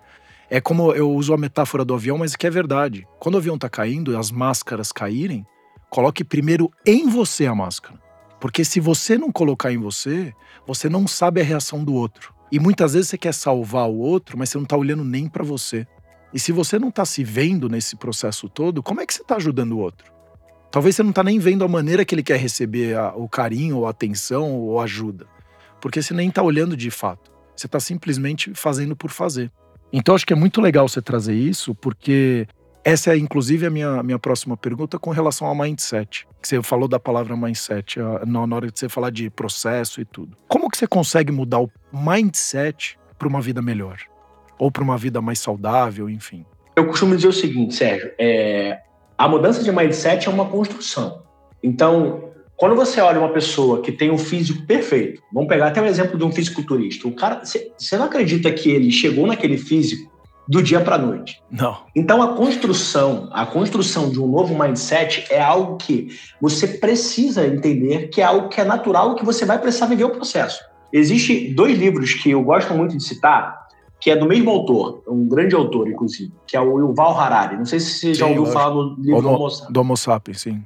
[0.49, 3.07] É como eu uso a metáfora do avião, mas que é verdade.
[3.19, 5.47] Quando o avião está caindo e as máscaras caírem,
[5.91, 8.01] coloque primeiro em você a máscara.
[8.41, 10.33] Porque se você não colocar em você,
[10.67, 12.33] você não sabe a reação do outro.
[12.51, 15.45] E muitas vezes você quer salvar o outro, mas você não está olhando nem para
[15.45, 15.87] você.
[16.33, 19.37] E se você não está se vendo nesse processo todo, como é que você está
[19.37, 20.11] ajudando o outro?
[20.71, 23.79] Talvez você não está nem vendo a maneira que ele quer receber a, o carinho,
[23.79, 25.27] ou a atenção, ou ajuda.
[25.81, 27.31] Porque você nem está olhando de fato.
[27.57, 29.51] Você está simplesmente fazendo por fazer.
[29.93, 32.47] Então acho que é muito legal você trazer isso, porque
[32.85, 36.27] essa é inclusive a minha, minha próxima pergunta com relação ao mindset.
[36.41, 40.37] Que você falou da palavra mindset na hora de você falar de processo e tudo.
[40.47, 43.99] Como que você consegue mudar o mindset para uma vida melhor?
[44.59, 46.45] ou para uma vida mais saudável, enfim?
[46.75, 48.81] Eu costumo dizer o seguinte, Sérgio, é,
[49.17, 51.23] a mudança de mindset é uma construção.
[51.63, 55.87] Então, quando você olha uma pessoa que tem um físico perfeito, vamos pegar até o
[55.87, 60.11] exemplo de um fisiculturista, o cara, você não acredita que ele chegou naquele físico
[60.49, 61.41] do dia para a noite?
[61.49, 61.77] Não.
[61.95, 66.09] Então a construção, a construção de um novo mindset é algo que
[66.41, 70.11] você precisa entender que é algo que é natural, que você vai precisar viver o
[70.11, 70.61] processo.
[70.93, 73.69] Existem dois livros que eu gosto muito de citar,
[74.01, 77.57] que é do mesmo autor, um grande autor, inclusive, que é o Yuval Harari.
[77.57, 79.73] Não sei se você já ouviu falar do livro Homo, Homo Sapiens.
[79.73, 80.65] Do Homo Sapiens, sim.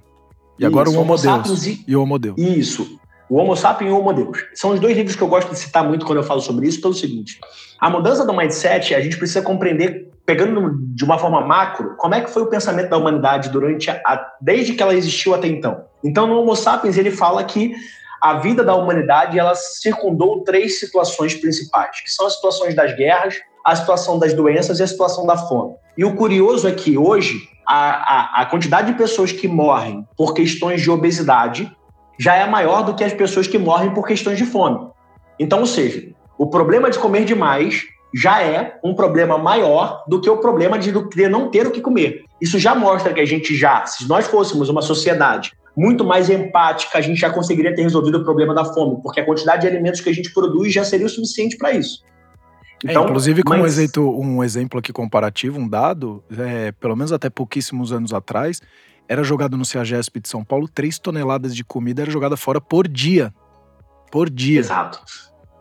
[0.59, 1.67] E agora Isso, o Homo, Homo Deus.
[1.67, 2.39] E, e, o Homo Deus.
[2.39, 2.99] Isso.
[3.29, 4.39] O Homo Sapiens e o Homo Deus.
[4.55, 6.81] São os dois livros que eu gosto de citar muito quando eu falo sobre isso,
[6.81, 7.39] pelo seguinte.
[7.81, 12.21] A mudança do mindset, a gente precisa compreender, pegando de uma forma macro, como é
[12.21, 15.85] que foi o pensamento da humanidade durante a, desde que ela existiu até então.
[16.05, 17.73] Então, no Homo Sapiens, ele fala que
[18.21, 23.35] a vida da humanidade ela circundou três situações principais, que são as situações das guerras,
[23.65, 25.75] a situação das doenças e a situação da fome.
[25.97, 30.35] E o curioso é que hoje a, a, a quantidade de pessoas que morrem por
[30.35, 31.71] questões de obesidade
[32.19, 34.89] já é maior do que as pessoas que morrem por questões de fome.
[35.39, 37.85] Então, ou seja, o problema de comer demais
[38.15, 40.93] já é um problema maior do que o problema de
[41.29, 42.25] não ter o que comer.
[42.41, 46.99] Isso já mostra que a gente já, se nós fôssemos uma sociedade muito mais empática,
[46.99, 50.01] a gente já conseguiria ter resolvido o problema da fome, porque a quantidade de alimentos
[50.01, 52.03] que a gente produz já seria o suficiente para isso.
[52.85, 53.65] É, então, é, inclusive, como mas...
[53.65, 58.61] um, exemplo, um exemplo aqui comparativo, um dado, é, pelo menos até pouquíssimos anos atrás,
[59.09, 62.89] era jogado no CEAGESP de São Paulo 3 toneladas de comida era jogada fora por
[62.89, 63.33] dia.
[64.11, 64.61] Por dia.
[64.61, 65.01] Exato.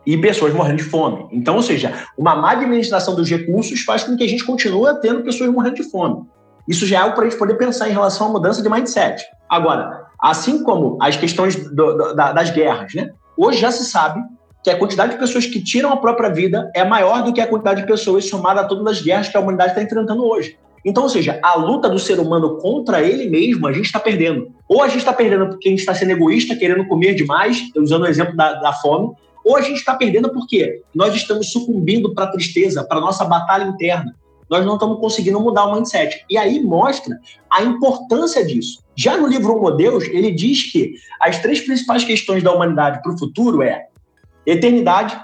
[0.04, 1.28] E pessoas morrendo de fome.
[1.30, 5.22] Então, ou seja, uma má administração dos recursos faz com que a gente continue tendo
[5.22, 6.26] pessoas morrendo de fome.
[6.68, 9.22] Isso já é algo para a gente poder pensar em relação à mudança de mindset.
[9.48, 13.10] Agora, assim como as questões do, do, das guerras, né?
[13.36, 14.20] Hoje já se sabe
[14.62, 17.46] que a quantidade de pessoas que tiram a própria vida é maior do que a
[17.46, 20.56] quantidade de pessoas somada a todas as guerras que a humanidade está enfrentando hoje.
[20.84, 24.52] Então, ou seja, a luta do ser humano contra ele mesmo, a gente está perdendo.
[24.68, 28.02] Ou a gente está perdendo porque a gente está sendo egoísta, querendo comer demais, usando
[28.02, 32.24] o exemplo da, da fome, ou a gente está perdendo porque nós estamos sucumbindo para
[32.24, 34.14] a tristeza, para a nossa batalha interna.
[34.50, 36.24] Nós não estamos conseguindo mudar o mindset.
[36.28, 37.16] E aí mostra
[37.50, 38.82] a importância disso.
[38.94, 43.12] Já no livro Homo Deus, ele diz que as três principais questões da humanidade para
[43.12, 43.86] o futuro é
[44.46, 45.18] eternidade,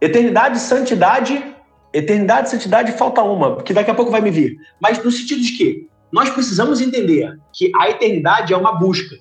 [0.00, 1.54] eternidade, santidade
[1.94, 4.56] Eternidade santidade falta uma, que daqui a pouco vai me vir.
[4.82, 9.14] Mas no sentido de que nós precisamos entender que a eternidade é uma busca.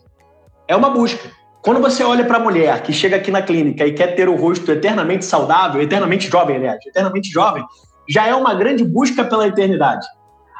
[0.67, 1.29] É uma busca.
[1.61, 4.35] Quando você olha para a mulher que chega aqui na clínica e quer ter o
[4.35, 7.63] rosto eternamente saudável, eternamente jovem, aliás, eternamente jovem,
[8.09, 10.07] já é uma grande busca pela eternidade.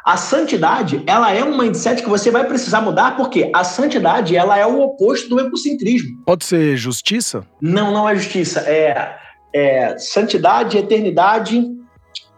[0.06, 4.58] A santidade, ela é um mindset que você vai precisar mudar, porque a santidade, ela
[4.60, 6.22] é o oposto do egocentrismo.
[6.26, 7.46] Pode ser justiça?
[7.62, 8.60] Não, não é justiça.
[8.62, 9.16] É,
[9.54, 11.66] é santidade, eternidade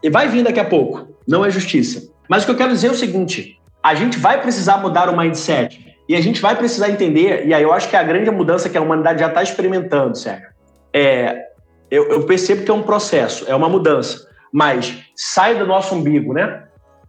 [0.03, 1.07] e vai vir daqui a pouco.
[1.28, 2.03] Não é justiça.
[2.30, 5.18] Mas o que eu quero dizer é o seguinte: a gente vai precisar mudar o
[5.18, 5.84] mindset.
[6.07, 8.70] E a gente vai precisar entender, e aí eu acho que é a grande mudança
[8.70, 10.49] que a humanidade já está experimentando, Sérgio.
[10.93, 11.45] É,
[11.89, 16.32] eu, eu percebo que é um processo, é uma mudança, mas sai do nosso umbigo,
[16.32, 16.64] né?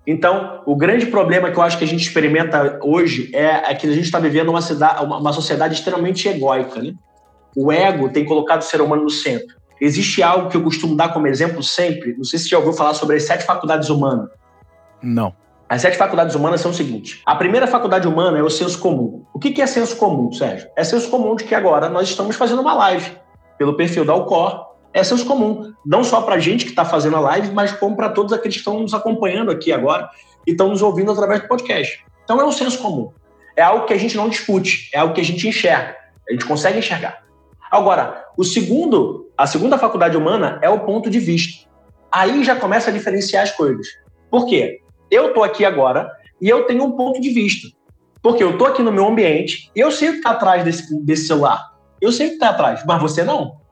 [0.06, 3.86] Então, o grande problema que eu acho que a gente experimenta hoje é, é que
[3.86, 6.80] a gente está vivendo uma, cidade, uma, uma, sociedade extremamente egóica.
[6.80, 6.94] Né?
[7.56, 9.56] O ego tem colocado o ser humano no centro.
[9.80, 12.72] Existe algo que eu costumo dar como exemplo sempre, não sei se você já ouviu
[12.72, 14.30] falar sobre as sete faculdades humanas.
[15.02, 15.34] Não.
[15.68, 19.24] As sete faculdades humanas são o seguinte: a primeira faculdade humana é o senso comum.
[19.34, 20.68] O que é senso comum, Sérgio?
[20.76, 23.12] É senso comum de que agora nós estamos fazendo uma live
[23.58, 24.65] pelo perfil da Alcor.
[24.96, 27.94] É senso comum, não só para a gente que está fazendo a live, mas como
[27.94, 30.08] para todos aqueles que estão nos acompanhando aqui agora
[30.46, 32.02] e estão nos ouvindo através do podcast.
[32.24, 33.12] Então é um senso comum.
[33.54, 35.94] É algo que a gente não discute, é algo que a gente enxerga.
[36.26, 37.22] A gente consegue enxergar.
[37.70, 41.68] Agora, o segundo, a segunda faculdade humana é o ponto de vista.
[42.10, 43.86] Aí já começa a diferenciar as coisas.
[44.30, 44.80] Por quê?
[45.10, 47.68] Eu estou aqui agora e eu tenho um ponto de vista.
[48.22, 51.04] Porque eu estou aqui no meu ambiente e eu sei o que está atrás desse,
[51.04, 51.74] desse celular.
[52.00, 53.65] Eu sei o que está atrás, mas você não.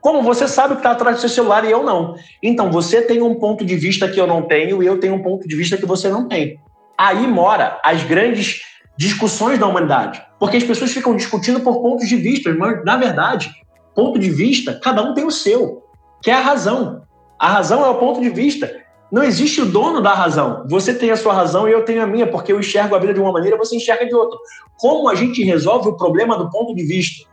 [0.00, 2.14] Como você sabe o que está atrás do seu celular e eu não?
[2.42, 5.22] Então você tem um ponto de vista que eu não tenho e eu tenho um
[5.22, 6.58] ponto de vista que você não tem.
[6.96, 8.62] Aí mora as grandes
[8.96, 10.22] discussões da humanidade.
[10.38, 13.50] Porque as pessoas ficam discutindo por pontos de vista, mas, na verdade,
[13.94, 15.82] ponto de vista, cada um tem o seu,
[16.22, 17.02] que é a razão.
[17.38, 18.70] A razão é o ponto de vista.
[19.12, 20.64] Não existe o dono da razão.
[20.68, 23.12] Você tem a sua razão e eu tenho a minha, porque eu enxergo a vida
[23.12, 24.38] de uma maneira, você enxerga de outra.
[24.78, 27.28] Como a gente resolve o problema do ponto de vista?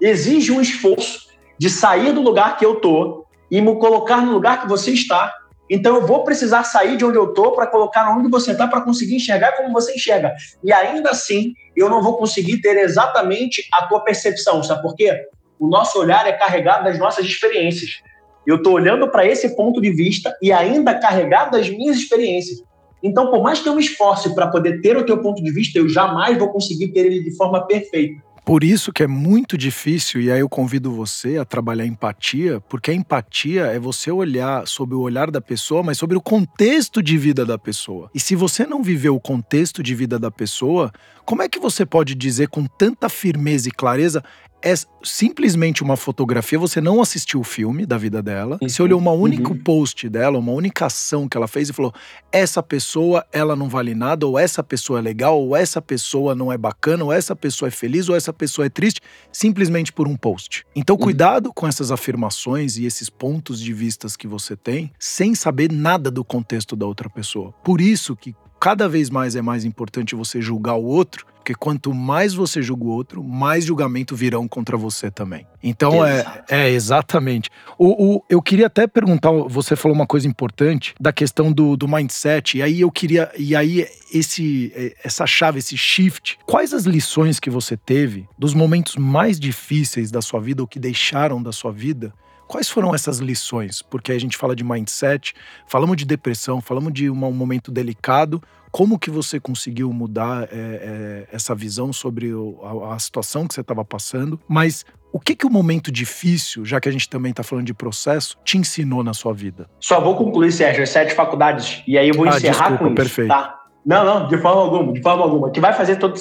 [0.00, 1.31] Exige um esforço
[1.62, 5.32] de sair do lugar que eu estou e me colocar no lugar que você está
[5.70, 8.80] então eu vou precisar sair de onde eu estou para colocar onde você está para
[8.80, 10.34] conseguir enxergar como você enxerga.
[10.62, 14.60] E ainda assim, eu não vou conseguir ter exatamente a tua percepção.
[14.64, 15.24] Sabe por quê?
[15.60, 18.02] O nosso olhar é carregado das nossas experiências.
[18.44, 22.58] Eu estou olhando para esse ponto de vista e ainda carregado das minhas experiências.
[23.00, 25.78] Então, por mais que eu me esforce para poder ter o teu ponto de vista,
[25.78, 28.20] eu jamais vou conseguir ter ele de forma perfeita.
[28.44, 32.90] Por isso que é muito difícil, e aí eu convido você a trabalhar empatia, porque
[32.90, 37.16] a empatia é você olhar sobre o olhar da pessoa, mas sobre o contexto de
[37.16, 38.10] vida da pessoa.
[38.12, 40.90] E se você não viveu o contexto de vida da pessoa,
[41.24, 44.24] como é que você pode dizer com tanta firmeza e clareza
[44.62, 48.68] é simplesmente uma fotografia, você não assistiu o filme da vida dela, uhum.
[48.68, 49.58] você olhou uma única uhum.
[49.58, 51.92] post dela, uma única ação que ela fez e falou:
[52.30, 56.52] essa pessoa, ela não vale nada, ou essa pessoa é legal, ou essa pessoa não
[56.52, 59.00] é bacana, ou essa pessoa é feliz, ou essa pessoa é triste,
[59.32, 60.64] simplesmente por um post.
[60.74, 61.02] Então, uhum.
[61.02, 66.10] cuidado com essas afirmações e esses pontos de vistas que você tem, sem saber nada
[66.10, 67.52] do contexto da outra pessoa.
[67.64, 71.92] Por isso que cada vez mais é mais importante você julgar o outro, porque quanto
[71.92, 75.44] mais você julga o outro, mais julgamento virão contra você também.
[75.60, 77.50] Então é, é exatamente.
[77.76, 81.88] O, o, eu queria até perguntar, você falou uma coisa importante da questão do, do
[81.88, 83.32] mindset, e aí eu queria.
[83.36, 83.84] E aí,
[84.14, 90.12] esse, essa chave, esse shift, quais as lições que você teve dos momentos mais difíceis
[90.12, 92.14] da sua vida, ou que deixaram da sua vida,
[92.52, 93.80] Quais foram essas lições?
[93.80, 95.32] Porque a gente fala de mindset,
[95.66, 98.42] falamos de depressão, falamos de um momento delicado.
[98.70, 103.54] Como que você conseguiu mudar é, é, essa visão sobre o, a, a, situação que
[103.54, 104.38] você estava passando?
[104.46, 107.72] Mas o que que o momento difícil, já que a gente também está falando de
[107.72, 109.66] processo, te ensinou na sua vida?
[109.80, 111.82] Só vou concluir, Sérgio, as sete faculdades.
[111.86, 113.28] E aí eu vou ah, encerrar desculpa, com isso, perfeito.
[113.28, 113.60] tá?
[113.86, 115.50] Não, não, de forma alguma, de forma alguma.
[115.50, 116.20] Que vai fazer todo,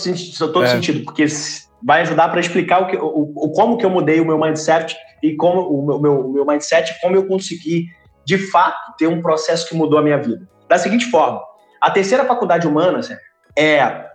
[0.53, 0.67] todo é.
[0.69, 1.25] sentido, porque
[1.83, 4.95] vai ajudar para explicar o, que, o, o, como que eu mudei o meu mindset
[5.21, 7.87] e como o meu, meu, meu mindset, como eu consegui,
[8.25, 10.47] de fato, ter um processo que mudou a minha vida.
[10.67, 11.41] Da seguinte forma,
[11.81, 13.01] a terceira faculdade humana,
[13.55, 14.11] é a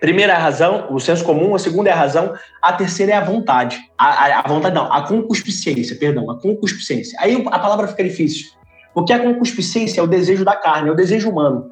[0.00, 3.14] primeira é a razão, o senso comum, a segunda é a razão, a terceira é
[3.14, 3.78] a vontade.
[3.96, 7.16] A, a, a vontade não, a concupiscência, perdão, a concupiscência.
[7.20, 8.50] Aí a palavra fica difícil,
[8.92, 11.70] porque a concupiscência é o desejo da carne, é o desejo humano.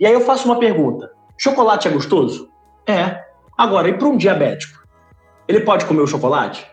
[0.00, 2.48] E aí eu faço uma pergunta: chocolate é gostoso?
[2.84, 3.22] É.
[3.56, 4.78] Agora, e para um diabético?
[5.46, 6.66] Ele pode comer o chocolate?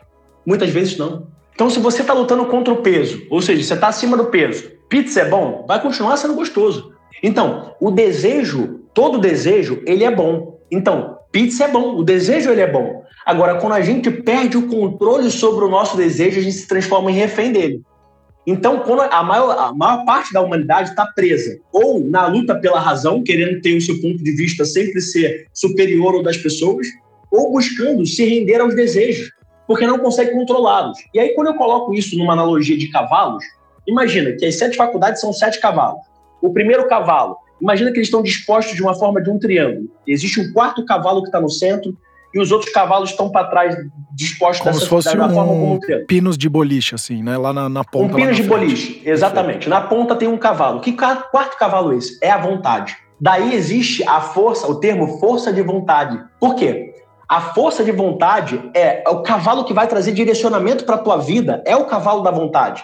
[0.46, 1.28] Muitas vezes não.
[1.56, 4.72] Então, se você está lutando contra o peso, ou seja, você está acima do peso,
[4.90, 6.92] pizza é bom, vai continuar sendo gostoso.
[7.24, 10.60] Então, o desejo, todo desejo, ele é bom.
[10.70, 13.04] Então, pizza é bom, o desejo ele é bom.
[13.26, 17.10] Agora, quando a gente perde o controle sobre o nosso desejo, a gente se transforma
[17.10, 17.82] em refém dele.
[18.46, 22.80] Então, quando a maior, a maior parte da humanidade está presa, ou na luta pela
[22.82, 26.86] razão, querendo ter o seu ponto de vista sempre ser superior ao das pessoas,
[27.32, 29.32] ou buscando se render aos desejos
[29.68, 30.98] porque não consegue controlá-los.
[31.14, 33.44] E aí, quando eu coloco isso numa analogia de cavalos,
[33.88, 36.02] imagina que as sete faculdades são sete cavalos.
[36.42, 39.90] O primeiro cavalo, imagina que eles estão dispostos de uma forma de um triângulo.
[40.08, 41.98] Existe um quarto cavalo que está no centro
[42.34, 43.76] e os outros cavalos estão para trás,
[44.14, 46.08] dispostos como dessa, se fosse da um forma como um triângulo.
[46.08, 47.38] pinos de boliche, assim, né?
[47.38, 48.14] Lá na, na ponta.
[48.14, 48.60] Um pinos de frente.
[48.60, 49.70] boliche, exatamente.
[49.70, 50.82] Na ponta tem um cavalo.
[50.82, 52.20] Que quarto cavalo é esse?
[52.22, 52.98] É a vontade.
[53.20, 56.22] Daí existe a força, o termo força de vontade.
[56.40, 56.94] Por quê?
[57.28, 61.64] A força de vontade é o cavalo que vai trazer direcionamento para a tua vida,
[61.66, 62.84] é o cavalo da vontade.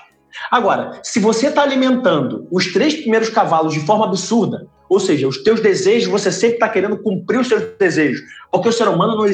[0.49, 5.43] Agora, se você está alimentando os três primeiros cavalos de forma absurda, ou seja, os
[5.43, 8.21] teus desejos, você sempre está querendo cumprir os seus desejos,
[8.51, 9.25] porque o ser humano não,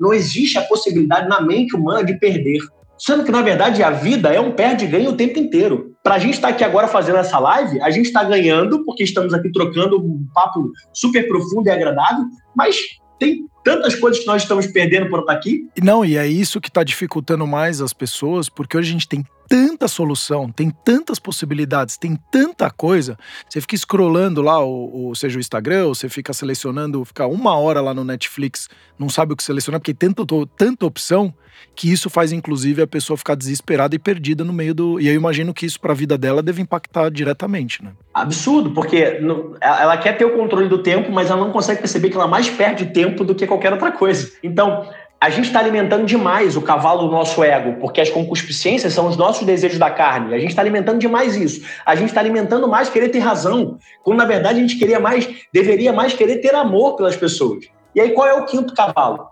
[0.00, 2.58] não existe a possibilidade na mente humana de perder.
[2.96, 5.96] Sendo que, na verdade, a vida é um perde-ganho o tempo inteiro.
[6.04, 9.02] Para a gente estar tá aqui agora fazendo essa live, a gente está ganhando, porque
[9.02, 12.76] estamos aqui trocando um papo super profundo e agradável, mas
[13.22, 15.68] tem tantas coisas que nós estamos perdendo por estar aqui.
[15.80, 19.24] Não, e é isso que está dificultando mais as pessoas, porque hoje a gente tem
[19.52, 23.18] tanta solução, tem tantas possibilidades, tem tanta coisa.
[23.46, 27.54] Você fica scrollando lá, o, o, seja o Instagram, ou você fica selecionando, fica uma
[27.58, 31.34] hora lá no Netflix, não sabe o que selecionar, porque tem tanta, tanta opção
[31.74, 35.00] que isso faz, inclusive, a pessoa ficar desesperada e perdida no meio do.
[35.00, 37.92] E eu imagino que isso, para a vida dela, deve impactar diretamente, né?
[38.12, 39.20] Absurdo, porque
[39.60, 42.48] ela quer ter o controle do tempo, mas ela não consegue perceber que ela mais
[42.48, 44.32] perde tempo do que qualquer outra coisa.
[44.42, 44.88] Então,
[45.22, 49.16] a gente está alimentando demais o cavalo do nosso ego, porque as concupiscências são os
[49.16, 50.34] nossos desejos da carne.
[50.34, 51.64] A gente está alimentando demais isso.
[51.86, 55.28] A gente está alimentando mais querer ter razão, quando na verdade a gente queria mais,
[55.54, 57.66] deveria mais querer ter amor pelas pessoas.
[57.94, 59.28] E aí qual é o quinto cavalo?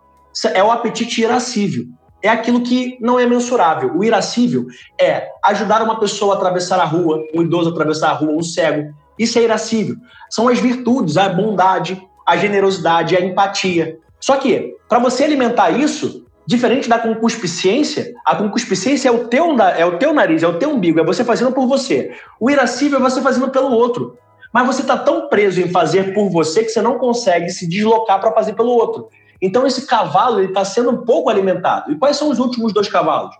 [0.55, 1.87] É o apetite irascível.
[2.23, 3.93] É aquilo que não é mensurável.
[3.97, 4.67] O irascível
[4.97, 8.45] é ajudar uma pessoa a atravessar a rua, um idoso a atravessar a rua, um
[8.45, 8.95] cego.
[9.19, 9.97] Isso é irascível.
[10.31, 13.99] São as virtudes, a bondade, a generosidade, a empatia.
[14.21, 19.87] Só que, para você alimentar isso, diferente da concupiscência, a concupiscência é o, teu, é
[19.87, 22.11] o teu nariz, é o teu umbigo, é você fazendo por você.
[22.41, 24.19] O irascível é você fazendo pelo outro.
[24.53, 28.21] Mas você está tão preso em fazer por você que você não consegue se deslocar
[28.21, 29.09] para fazer pelo outro.
[29.41, 31.93] Então esse cavalo está sendo um pouco alimentado.
[31.93, 33.37] E quais são os últimos dois cavalos?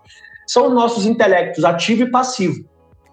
[0.47, 2.63] São os nossos intelectos ativo e passivo.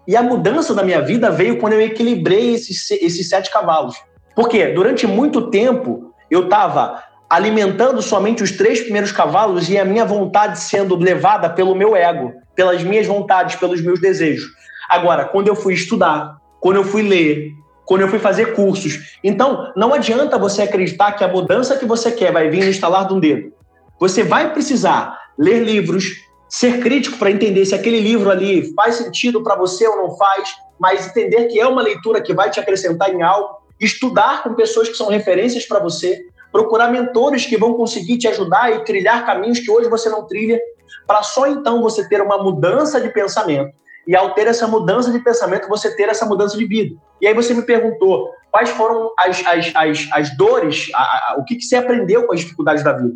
[0.07, 3.97] E a mudança da minha vida veio quando eu equilibrei esses, esses sete cavalos.
[4.33, 10.03] Porque durante muito tempo eu estava alimentando somente os três primeiros cavalos e a minha
[10.03, 14.49] vontade sendo levada pelo meu ego, pelas minhas vontades, pelos meus desejos.
[14.89, 17.53] Agora, quando eu fui estudar, quando eu fui ler,
[17.85, 19.17] quando eu fui fazer cursos.
[19.23, 23.07] Então, não adianta você acreditar que a mudança que você quer vai vir no instalar
[23.07, 23.51] de um dedo.
[23.99, 26.05] Você vai precisar ler livros,
[26.47, 30.49] ser crítico para entender se aquele livro ali faz sentido para você ou não faz,
[30.79, 34.89] mas entender que é uma leitura que vai te acrescentar em algo, estudar com pessoas
[34.89, 39.59] que são referências para você, procurar mentores que vão conseguir te ajudar e trilhar caminhos
[39.59, 40.59] que hoje você não trilha,
[41.05, 43.71] para só então você ter uma mudança de pensamento
[44.07, 46.95] e ao ter essa mudança de pensamento, você ter essa mudança de vida.
[47.21, 51.43] E aí você me perguntou, quais foram as, as, as, as dores, a, a, o
[51.43, 53.13] que, que você aprendeu com as dificuldades da vida.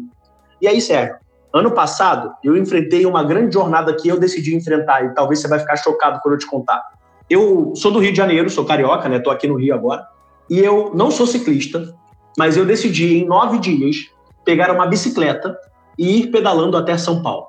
[0.62, 1.16] E aí, Sérgio,
[1.52, 5.60] ano passado eu enfrentei uma grande jornada que eu decidi enfrentar, e talvez você vai
[5.60, 6.82] ficar chocado quando eu te contar.
[7.30, 9.20] Eu sou do Rio de Janeiro, sou carioca, né?
[9.20, 10.06] Tô aqui no Rio agora.
[10.50, 11.96] E eu não sou ciclista,
[12.38, 14.10] mas eu decidi em nove dias
[14.44, 15.58] pegar uma bicicleta
[15.98, 17.48] e ir pedalando até São Paulo.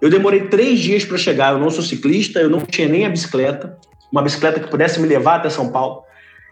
[0.00, 1.52] Eu demorei três dias para chegar.
[1.52, 3.78] Eu não sou ciclista, eu não tinha nem a bicicleta,
[4.10, 6.02] uma bicicleta que pudesse me levar até São Paulo.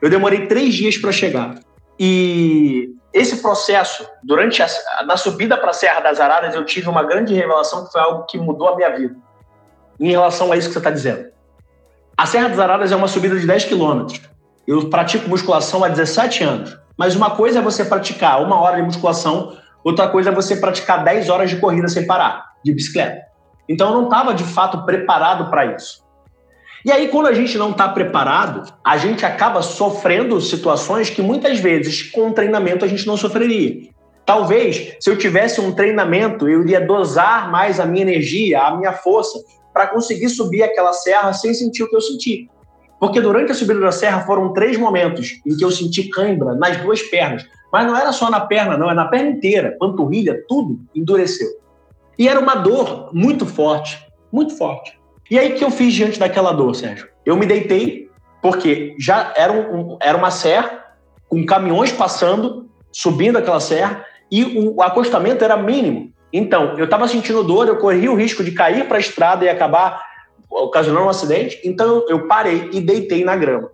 [0.01, 1.59] Eu demorei três dias para chegar.
[1.99, 4.69] E esse processo, durante a,
[5.05, 8.25] na subida para a Serra das Araras, eu tive uma grande revelação que foi algo
[8.25, 9.17] que mudou a minha vida.
[9.99, 11.29] Em relação a isso que você está dizendo.
[12.17, 14.21] A Serra das Araras é uma subida de 10 quilômetros.
[14.67, 16.79] Eu pratico musculação há 17 anos.
[16.97, 21.03] Mas uma coisa é você praticar uma hora de musculação, outra coisa é você praticar
[21.03, 23.23] 10 horas de corrida sem parar, de bicicleta.
[23.69, 26.05] Então eu não estava de fato preparado para isso.
[26.85, 31.59] E aí, quando a gente não está preparado, a gente acaba sofrendo situações que muitas
[31.59, 33.91] vezes, com treinamento, a gente não sofreria.
[34.25, 38.93] Talvez, se eu tivesse um treinamento, eu iria dosar mais a minha energia, a minha
[38.93, 39.39] força,
[39.73, 42.49] para conseguir subir aquela serra sem sentir o que eu senti.
[43.01, 46.77] Porque durante a subida da serra foram três momentos em que eu senti cãibra nas
[46.77, 47.47] duas pernas.
[47.73, 51.49] Mas não era só na perna, não, é na perna inteira, panturrilha, tudo endureceu.
[52.19, 55.01] E era uma dor muito forte, muito forte.
[55.31, 57.09] E aí, que eu fiz diante daquela dor, Sérgio?
[57.25, 58.11] Eu me deitei,
[58.43, 60.85] porque já era, um, era uma serra,
[61.29, 66.13] com caminhões passando, subindo aquela serra, e o acostamento era mínimo.
[66.33, 69.49] Então, eu estava sentindo dor, eu corria o risco de cair para a estrada e
[69.49, 70.10] acabar
[70.51, 71.61] ocasionando um acidente.
[71.65, 73.71] Então, eu parei e deitei na grama.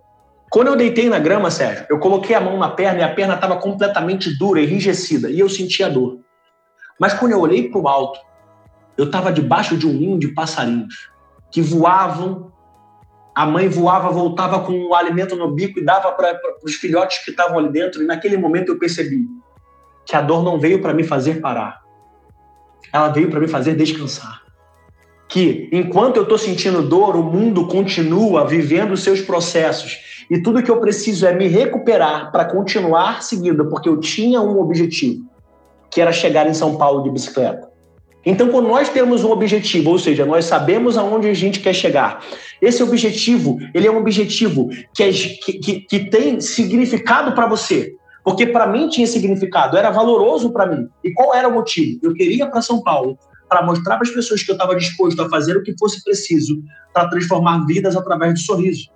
[0.49, 3.35] Quando eu deitei na grama, Sérgio, eu coloquei a mão na perna e a perna
[3.35, 6.19] estava completamente dura, enrijecida, e eu sentia dor.
[6.99, 8.19] Mas quando eu olhei para o alto,
[8.97, 11.11] eu estava debaixo de um ninho de passarinhos
[11.51, 12.51] que voavam.
[13.35, 17.29] A mãe voava, voltava com o alimento no bico e dava para os filhotes que
[17.29, 18.01] estavam ali dentro.
[18.01, 19.27] E naquele momento eu percebi
[20.05, 21.81] que a dor não veio para me fazer parar.
[22.91, 24.46] Ela veio para me fazer descansar.
[25.27, 29.97] Que enquanto eu estou sentindo dor, o mundo continua vivendo os seus processos.
[30.29, 34.59] E tudo que eu preciso é me recuperar para continuar seguindo, porque eu tinha um
[34.59, 35.25] objetivo,
[35.89, 37.67] que era chegar em São Paulo de bicicleta.
[38.25, 42.21] Então, quando nós temos um objetivo, ou seja, nós sabemos aonde a gente quer chegar,
[42.61, 47.93] esse objetivo, ele é um objetivo que, é, que, que, que tem significado para você.
[48.25, 50.89] Porque para mim tinha significado, era valoroso para mim.
[51.01, 51.99] E qual era o motivo?
[52.03, 53.17] Eu queria para São Paulo
[53.49, 56.61] para mostrar para as pessoas que eu estava disposto a fazer o que fosse preciso
[56.93, 58.89] para transformar vidas através de sorriso.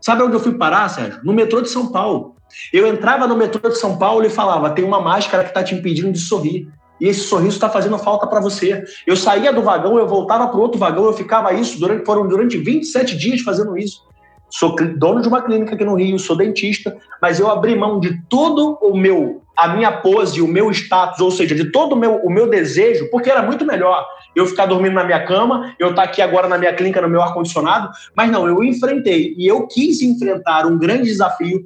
[0.00, 1.20] Sabe onde eu fui parar, Sérgio?
[1.24, 2.36] No metrô de São Paulo.
[2.72, 5.74] Eu entrava no metrô de São Paulo e falava: tem uma máscara que está te
[5.74, 6.68] impedindo de sorrir.
[7.00, 8.82] E esse sorriso está fazendo falta para você.
[9.06, 12.56] Eu saía do vagão, eu voltava para outro vagão, eu ficava isso durante foram durante
[12.56, 14.02] 27 dias fazendo isso.
[14.48, 18.22] Sou dono de uma clínica aqui no Rio, sou dentista, mas eu abri mão de
[18.28, 22.16] todo o meu, a minha pose, o meu status, ou seja, de todo o meu,
[22.16, 26.02] o meu desejo, porque era muito melhor eu ficar dormindo na minha cama, eu estar
[26.02, 29.66] tá aqui agora na minha clínica, no meu ar-condicionado, mas não, eu enfrentei e eu
[29.66, 31.64] quis enfrentar um grande desafio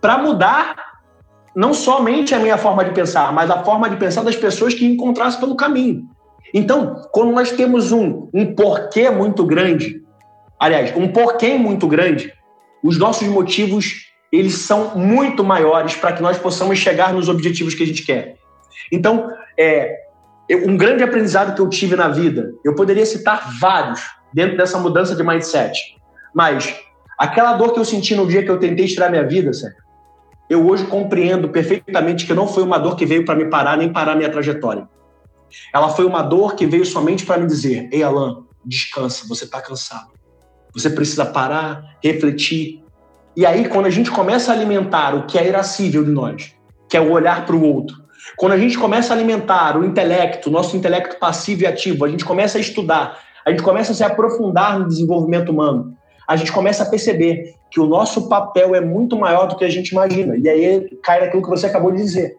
[0.00, 0.74] para mudar
[1.54, 4.84] não somente a minha forma de pensar, mas a forma de pensar das pessoas que
[4.84, 6.08] encontrassem pelo caminho.
[6.52, 10.02] Então, quando nós temos um, um porquê muito grande,
[10.58, 12.32] aliás, um porquê muito grande,
[12.82, 17.82] os nossos motivos eles são muito maiores para que nós possamos chegar nos objetivos que
[17.82, 18.36] a gente quer.
[18.92, 19.96] Então, é,
[20.64, 24.00] um grande aprendizado que eu tive na vida, eu poderia citar vários
[24.32, 25.78] dentro dessa mudança de mindset,
[26.34, 26.74] mas
[27.18, 29.78] aquela dor que eu senti no dia que eu tentei tirar minha vida, Sérgio,
[30.48, 33.92] eu hoje compreendo perfeitamente que não foi uma dor que veio para me parar nem
[33.92, 34.88] parar minha trajetória.
[35.72, 39.60] Ela foi uma dor que veio somente para me dizer: Ei, Alan, descansa, você está
[39.60, 40.10] cansado.
[40.72, 42.82] Você precisa parar, refletir.
[43.36, 46.54] E aí, quando a gente começa a alimentar o que é irascível de nós,
[46.88, 47.96] que é o olhar para o outro,
[48.36, 52.24] quando a gente começa a alimentar o intelecto, nosso intelecto passivo e ativo, a gente
[52.24, 56.82] começa a estudar, a gente começa a se aprofundar no desenvolvimento humano, a gente começa
[56.82, 60.36] a perceber que o nosso papel é muito maior do que a gente imagina.
[60.36, 62.36] E aí cai naquilo que você acabou de dizer.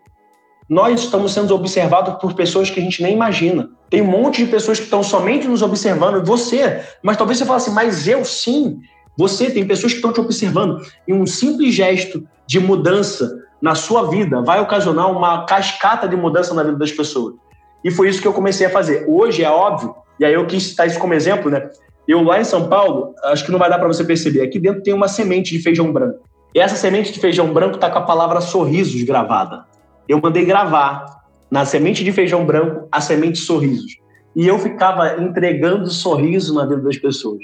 [0.69, 3.69] Nós estamos sendo observados por pessoas que a gente nem imagina.
[3.89, 7.57] Tem um monte de pessoas que estão somente nos observando, você, mas talvez você fale
[7.57, 8.79] assim, mas eu sim.
[9.17, 10.81] Você tem pessoas que estão te observando.
[11.07, 16.53] E um simples gesto de mudança na sua vida vai ocasionar uma cascata de mudança
[16.53, 17.35] na vida das pessoas.
[17.83, 19.05] E foi isso que eu comecei a fazer.
[19.07, 21.69] Hoje é óbvio, e aí eu quis citar isso como exemplo, né?
[22.07, 24.81] Eu lá em São Paulo, acho que não vai dar para você perceber, aqui dentro
[24.81, 26.19] tem uma semente de feijão branco.
[26.53, 29.65] E essa semente de feijão branco está com a palavra sorrisos gravada.
[30.07, 31.05] Eu mandei gravar
[31.49, 33.97] na semente de feijão branco a semente sorrisos.
[34.35, 37.43] E eu ficava entregando sorriso na vida das pessoas.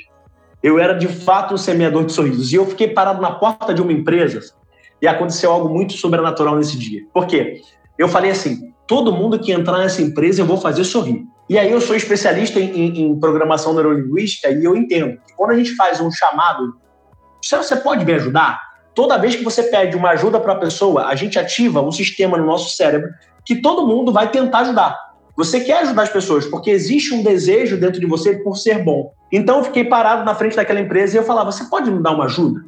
[0.61, 2.51] Eu era de fato um semeador de sorrisos.
[2.51, 4.41] E eu fiquei parado na porta de uma empresa
[5.01, 7.01] e aconteceu algo muito sobrenatural nesse dia.
[7.13, 7.61] Por quê?
[7.97, 11.25] Eu falei assim: todo mundo que entrar nessa empresa eu vou fazer sorrir.
[11.49, 15.51] E aí eu sou especialista em, em, em programação neurolinguística e eu entendo que quando
[15.51, 16.75] a gente faz um chamado,
[17.41, 18.61] você pode me ajudar?
[18.93, 22.37] Toda vez que você pede uma ajuda para a pessoa, a gente ativa um sistema
[22.37, 23.09] no nosso cérebro
[23.45, 25.06] que todo mundo vai tentar ajudar.
[25.37, 29.13] Você quer ajudar as pessoas porque existe um desejo dentro de você por ser bom.
[29.31, 32.11] Então eu fiquei parado na frente daquela empresa e eu falava: Você pode me dar
[32.11, 32.65] uma ajuda?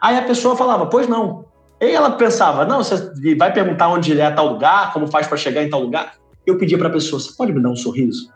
[0.00, 1.44] Aí a pessoa falava: Pois não.
[1.80, 5.64] E ela pensava: Não, você vai perguntar onde é tal lugar, como faz para chegar
[5.64, 6.14] em tal lugar?
[6.46, 8.30] Eu pedia para a pessoa: Você pode me dar um sorriso?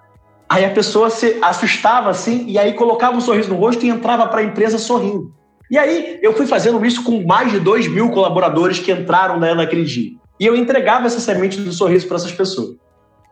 [0.49, 4.27] Aí a pessoa se assustava assim e aí colocava um sorriso no rosto e entrava
[4.27, 5.33] para a empresa sorrindo.
[5.71, 9.55] E aí eu fui fazendo isso com mais de 2 mil colaboradores que entraram né,
[9.55, 10.13] naquele dia.
[10.39, 12.77] E eu entregava essa semente do sorriso para essas pessoas.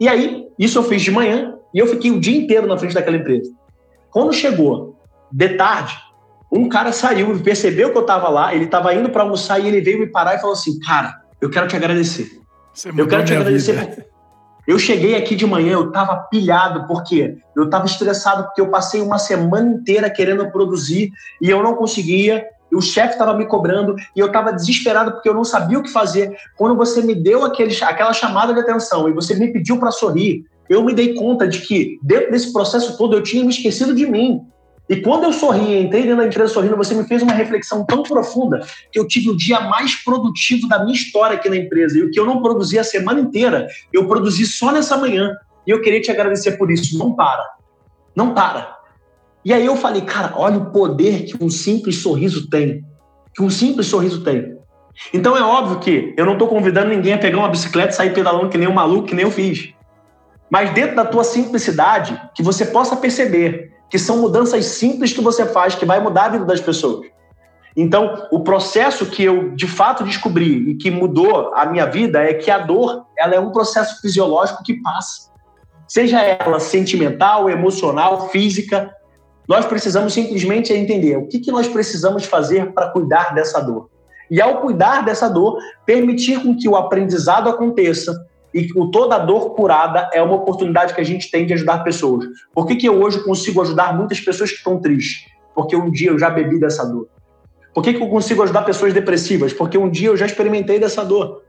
[0.01, 2.95] E aí, isso eu fiz de manhã e eu fiquei o dia inteiro na frente
[2.95, 3.51] daquela empresa.
[4.11, 4.97] Quando chegou
[5.30, 5.97] de tarde,
[6.51, 9.66] um cara saiu e percebeu que eu estava lá, ele estava indo para almoçar e
[9.66, 12.30] ele veio me parar e falou assim: Cara, eu quero te agradecer.
[12.97, 14.07] eu quero te agradecer.
[14.66, 19.03] Eu cheguei aqui de manhã, eu estava pilhado, porque eu estava estressado, porque eu passei
[19.03, 24.20] uma semana inteira querendo produzir e eu não conseguia o chefe estava me cobrando e
[24.20, 26.37] eu estava desesperado porque eu não sabia o que fazer.
[26.57, 30.45] Quando você me deu aquele, aquela chamada de atenção e você me pediu para sorrir,
[30.68, 34.07] eu me dei conta de que dentro desse processo todo eu tinha me esquecido de
[34.07, 34.43] mim.
[34.89, 38.03] E quando eu sorri, entrei dentro da empresa sorrindo, você me fez uma reflexão tão
[38.03, 38.61] profunda
[38.93, 41.99] que eu tive o dia mais produtivo da minha história aqui na empresa.
[41.99, 45.35] E o que eu não produzi a semana inteira, eu produzi só nessa manhã.
[45.66, 46.99] E eu queria te agradecer por isso.
[46.99, 47.45] Não para.
[48.14, 48.74] Não para.
[49.45, 52.84] E aí eu falei, cara, olha o poder que um simples sorriso tem.
[53.34, 54.57] Que um simples sorriso tem.
[55.12, 58.14] Então é óbvio que eu não estou convidando ninguém a pegar uma bicicleta e sair
[58.14, 59.74] pedalando que nem um maluco, que nem eu fiz.
[60.51, 65.47] Mas dentro da tua simplicidade, que você possa perceber que são mudanças simples que você
[65.47, 67.07] faz que vai mudar a vida das pessoas.
[67.76, 72.32] Então, o processo que eu de fato descobri e que mudou a minha vida é
[72.32, 75.32] que a dor, ela é um processo fisiológico que passa.
[75.88, 78.95] Seja ela sentimental, emocional, física,
[79.49, 83.88] nós precisamos simplesmente entender o que, que nós precisamos fazer para cuidar dessa dor.
[84.30, 89.18] E ao cuidar dessa dor, permitir com que o aprendizado aconteça e que toda a
[89.18, 92.24] dor curada é uma oportunidade que a gente tem de ajudar pessoas.
[92.55, 95.26] Por que, que eu hoje consigo ajudar muitas pessoas que estão tristes?
[95.55, 97.09] Porque um dia eu já bebi dessa dor.
[97.74, 99.53] Por que, que eu consigo ajudar pessoas depressivas?
[99.53, 101.42] Porque um dia eu já experimentei dessa dor.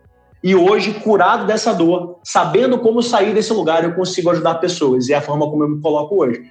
[0.43, 5.07] E hoje, curado dessa dor, sabendo como sair desse lugar, eu consigo ajudar pessoas.
[5.07, 6.43] E é a forma como eu me coloco hoje.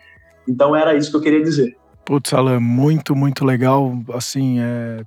[0.48, 1.76] Então era isso que eu queria dizer.
[2.04, 3.98] Putz, Alan, muito, muito legal.
[4.12, 5.02] Assim, é,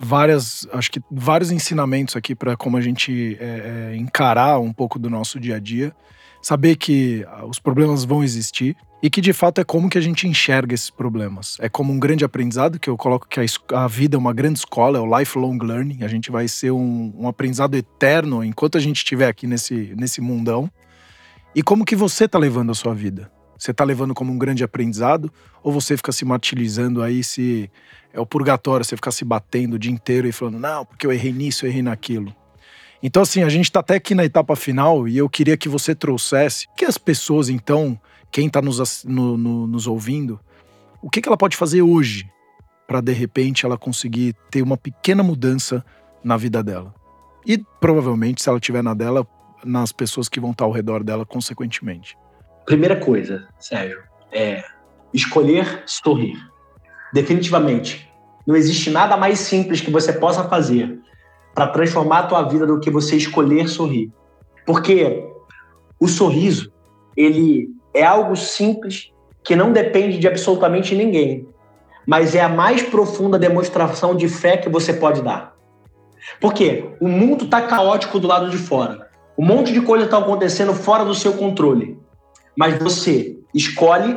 [0.00, 4.98] várias, acho que vários ensinamentos aqui para como a gente é, é, encarar um pouco
[4.98, 5.92] do nosso dia a dia.
[6.40, 10.00] Saber que ah, os problemas vão existir e que de fato é como que a
[10.00, 11.56] gente enxerga esses problemas.
[11.60, 13.44] É como um grande aprendizado, que eu coloco que a,
[13.84, 16.04] a vida é uma grande escola, é o lifelong learning.
[16.04, 20.20] A gente vai ser um, um aprendizado eterno enquanto a gente estiver aqui nesse, nesse
[20.20, 20.70] mundão.
[21.54, 23.30] E como que você está levando a sua vida?
[23.58, 25.32] Você está levando como um grande aprendizado
[25.62, 27.70] ou você fica se martirizando aí se
[28.12, 31.12] é o purgatório, você ficar se batendo o dia inteiro e falando, não, porque eu
[31.12, 32.34] errei nisso, eu errei naquilo.
[33.02, 35.94] Então, assim, a gente está até aqui na etapa final e eu queria que você
[35.94, 37.98] trouxesse que as pessoas, então,
[38.30, 40.40] quem está nos, no, no, nos ouvindo,
[41.00, 42.28] o que, que ela pode fazer hoje
[42.86, 45.84] para, de repente, ela conseguir ter uma pequena mudança
[46.24, 46.92] na vida dela.
[47.46, 49.26] E provavelmente, se ela tiver na dela,
[49.64, 52.16] nas pessoas que vão estar ao redor dela, consequentemente.
[52.68, 53.98] Primeira coisa, Sérgio,
[54.30, 54.62] é
[55.14, 56.36] escolher sorrir.
[57.14, 58.12] Definitivamente.
[58.46, 61.00] Não existe nada mais simples que você possa fazer
[61.54, 64.12] para transformar a tua vida do que você escolher sorrir.
[64.66, 65.26] Porque
[65.98, 66.70] o sorriso,
[67.16, 71.48] ele é algo simples que não depende de absolutamente ninguém,
[72.06, 75.56] mas é a mais profunda demonstração de fé que você pode dar.
[76.38, 79.08] Porque o mundo está caótico do lado de fora.
[79.38, 81.98] Um monte de coisa está acontecendo fora do seu controle
[82.58, 84.16] mas você escolhe,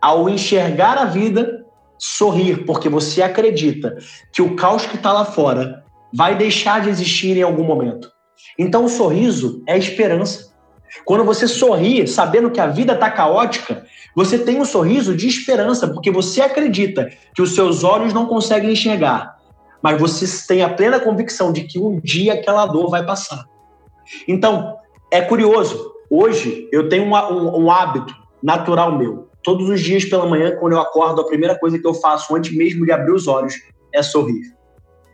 [0.00, 1.66] ao enxergar a vida,
[1.98, 3.98] sorrir, porque você acredita
[4.32, 8.10] que o caos que está lá fora vai deixar de existir em algum momento.
[8.58, 10.52] Então, o sorriso é esperança.
[11.04, 13.84] Quando você sorri, sabendo que a vida está caótica,
[14.16, 18.72] você tem um sorriso de esperança, porque você acredita que os seus olhos não conseguem
[18.72, 19.36] enxergar,
[19.82, 23.44] mas você tem a plena convicção de que um dia aquela dor vai passar.
[24.26, 24.78] Então,
[25.10, 29.30] é curioso, Hoje, eu tenho um, um hábito natural meu.
[29.42, 32.54] Todos os dias pela manhã, quando eu acordo, a primeira coisa que eu faço antes
[32.54, 33.54] mesmo de abrir os olhos
[33.94, 34.42] é sorrir.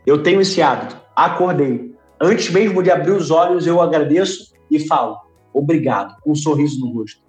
[0.04, 1.00] Eu tenho esse hábito.
[1.14, 1.94] Acordei.
[2.20, 5.16] Antes mesmo de abrir os olhos, eu agradeço e falo
[5.54, 7.20] obrigado, com um sorriso no rosto.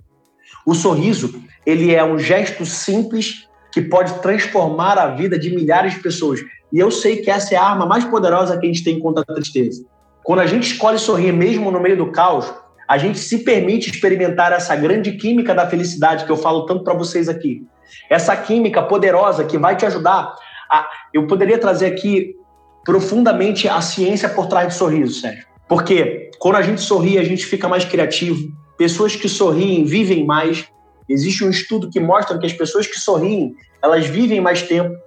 [0.65, 5.99] O sorriso, ele é um gesto simples que pode transformar a vida de milhares de
[5.99, 6.39] pessoas.
[6.73, 9.21] E eu sei que essa é a arma mais poderosa que a gente tem contra
[9.21, 9.85] a tristeza.
[10.23, 12.51] Quando a gente escolhe sorrir mesmo no meio do caos,
[12.89, 16.95] a gente se permite experimentar essa grande química da felicidade que eu falo tanto para
[16.95, 17.63] vocês aqui.
[18.09, 20.33] Essa química poderosa que vai te ajudar
[20.71, 20.89] a...
[21.13, 22.35] Eu poderia trazer aqui
[22.83, 25.45] profundamente a ciência por trás do sorriso, Sérgio.
[25.67, 28.51] Porque quando a gente sorri, a gente fica mais criativo.
[28.75, 30.65] Pessoas que sorriem vivem mais.
[31.07, 33.53] Existe um estudo que mostra que as pessoas que sorriem,
[33.83, 34.97] elas vivem mais tempo.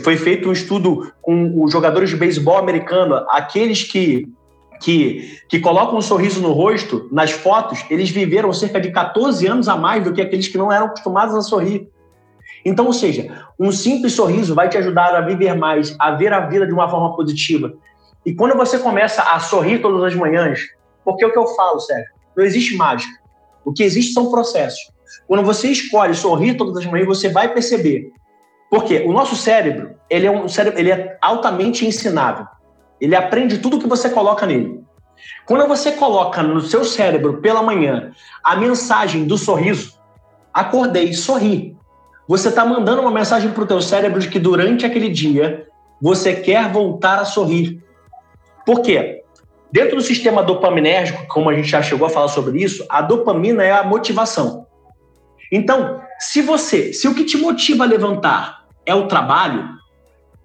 [0.00, 4.26] Foi feito um estudo com os jogadores de beisebol americano, aqueles que,
[4.80, 9.68] que, que colocam um sorriso no rosto, nas fotos, eles viveram cerca de 14 anos
[9.68, 11.88] a mais do que aqueles que não eram acostumados a sorrir.
[12.64, 16.40] Então, ou seja, um simples sorriso vai te ajudar a viver mais, a ver a
[16.40, 17.74] vida de uma forma positiva.
[18.24, 20.60] E quando você começa a sorrir todas as manhãs,
[21.04, 23.12] porque é o que eu falo, Sérgio, não existe mágica.
[23.64, 24.80] O que existe são processos.
[25.28, 28.12] Quando você escolhe sorrir todas as manhãs, você vai perceber
[28.70, 32.46] porque o nosso cérebro, ele é um cérebro, ele é altamente ensinável.
[33.00, 34.84] Ele aprende tudo que você coloca nele.
[35.44, 38.12] Quando você coloca no seu cérebro pela manhã
[38.42, 39.98] a mensagem do sorriso,
[40.52, 41.76] acordei, sorri.
[42.28, 45.66] Você está mandando uma mensagem para o teu cérebro de que durante aquele dia
[46.00, 47.82] você quer voltar a sorrir.
[48.64, 49.22] Por quê?
[49.70, 53.62] Dentro do sistema dopaminérgico, como a gente já chegou a falar sobre isso, a dopamina
[53.62, 54.66] é a motivação.
[55.52, 59.68] Então, se você, se o que te motiva a levantar é o trabalho,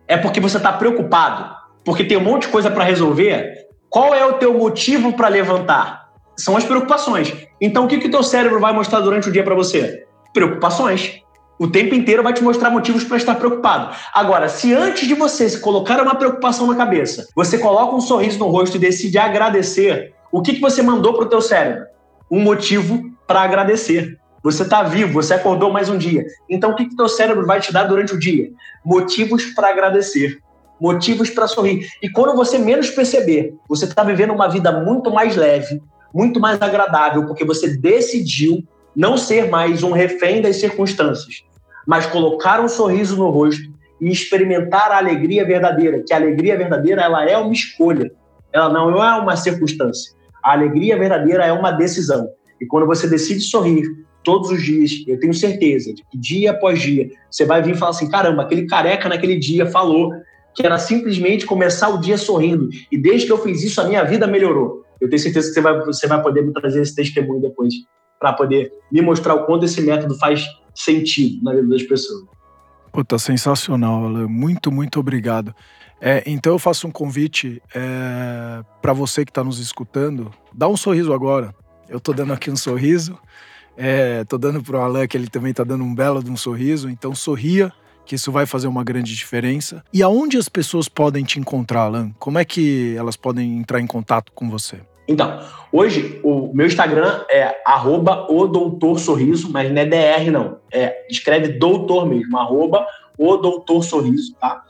[0.07, 3.67] é porque você está preocupado, porque tem um monte de coisa para resolver.
[3.89, 6.09] Qual é o teu motivo para levantar?
[6.37, 7.33] São as preocupações.
[7.59, 10.05] Então, o que, que o teu cérebro vai mostrar durante o dia para você?
[10.33, 11.21] Preocupações.
[11.59, 13.95] O tempo inteiro vai te mostrar motivos para estar preocupado.
[14.13, 18.39] Agora, se antes de você se colocar uma preocupação na cabeça, você coloca um sorriso
[18.39, 21.85] no rosto e decide agradecer, o que, que você mandou para o teu cérebro?
[22.31, 24.17] Um motivo para agradecer.
[24.43, 26.25] Você está vivo, você acordou mais um dia.
[26.49, 28.49] Então, o que, que teu cérebro vai te dar durante o dia?
[28.83, 30.39] Motivos para agradecer,
[30.81, 31.87] motivos para sorrir.
[32.01, 35.79] E quando você menos perceber, você está vivendo uma vida muito mais leve,
[36.11, 38.63] muito mais agradável, porque você decidiu
[38.95, 41.43] não ser mais um refém das circunstâncias,
[41.87, 43.61] mas colocar um sorriso no rosto
[44.01, 46.03] e experimentar a alegria verdadeira.
[46.05, 48.11] Que a alegria verdadeira ela é uma escolha,
[48.51, 50.13] ela não é uma circunstância.
[50.43, 52.27] A alegria verdadeira é uma decisão.
[52.59, 53.83] E quando você decide sorrir,
[54.23, 57.77] todos os dias, eu tenho certeza de que dia após dia você vai vir e
[57.77, 60.11] falar assim: caramba, aquele careca naquele dia falou
[60.55, 62.69] que era simplesmente começar o dia sorrindo.
[62.91, 64.83] E desde que eu fiz isso, a minha vida melhorou.
[64.99, 67.73] Eu tenho certeza que você vai, você vai poder me trazer esse testemunho depois,
[68.19, 70.45] para poder me mostrar o quanto esse método faz
[70.75, 72.23] sentido na vida das pessoas.
[72.91, 74.27] Puta, sensacional, Alan.
[74.27, 75.55] Muito, muito obrigado.
[75.99, 80.31] É, então eu faço um convite é, para você que está nos escutando.
[80.53, 81.53] Dá um sorriso agora.
[81.87, 83.17] Eu estou dando aqui um sorriso.
[83.77, 86.89] É, tô dando pro Alan que ele também tá dando um belo de um sorriso,
[86.89, 87.71] então sorria,
[88.11, 89.81] que isso vai fazer uma grande diferença.
[89.93, 92.11] E aonde as pessoas podem te encontrar, Alan?
[92.19, 94.81] Como é que elas podem entrar em contato com você?
[95.07, 95.39] Então,
[95.71, 101.07] hoje o meu Instagram é arroba o doutor sorriso, mas não é DR não, é,
[101.09, 102.85] escreve doutor mesmo, arroba
[103.17, 104.61] o doutor sorriso, tá?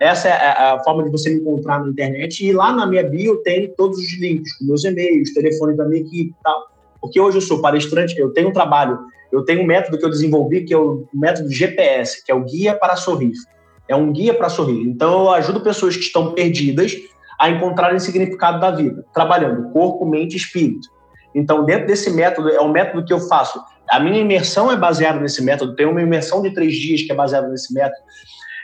[0.00, 3.36] Essa é a forma de você me encontrar na internet e lá na minha bio
[3.44, 6.68] tem todos os links, meus e-mails, telefone da minha equipe e tal.
[7.00, 8.98] Porque hoje eu sou palestrante, eu tenho um trabalho,
[9.32, 12.44] eu tenho um método que eu desenvolvi, que é o método GPS, que é o
[12.44, 13.32] Guia para Sorrir.
[13.88, 14.82] É um guia para sorrir.
[14.82, 16.94] Então, eu ajudo pessoas que estão perdidas
[17.40, 20.88] a encontrarem significado da vida, trabalhando corpo, mente e espírito.
[21.34, 23.58] Então, dentro desse método, é o método que eu faço.
[23.88, 27.14] A minha imersão é baseada nesse método, tem uma imersão de três dias que é
[27.14, 28.02] baseada nesse método.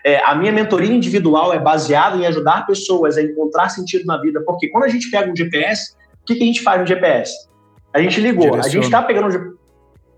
[0.04, 4.42] É, a minha mentoria individual é baseada em ajudar pessoas a encontrar sentido na vida,
[4.44, 7.32] porque quando a gente pega um GPS, o que, que a gente faz no GPS?
[7.94, 8.66] A gente ligou, Direciona.
[8.66, 9.58] a gente está pegando.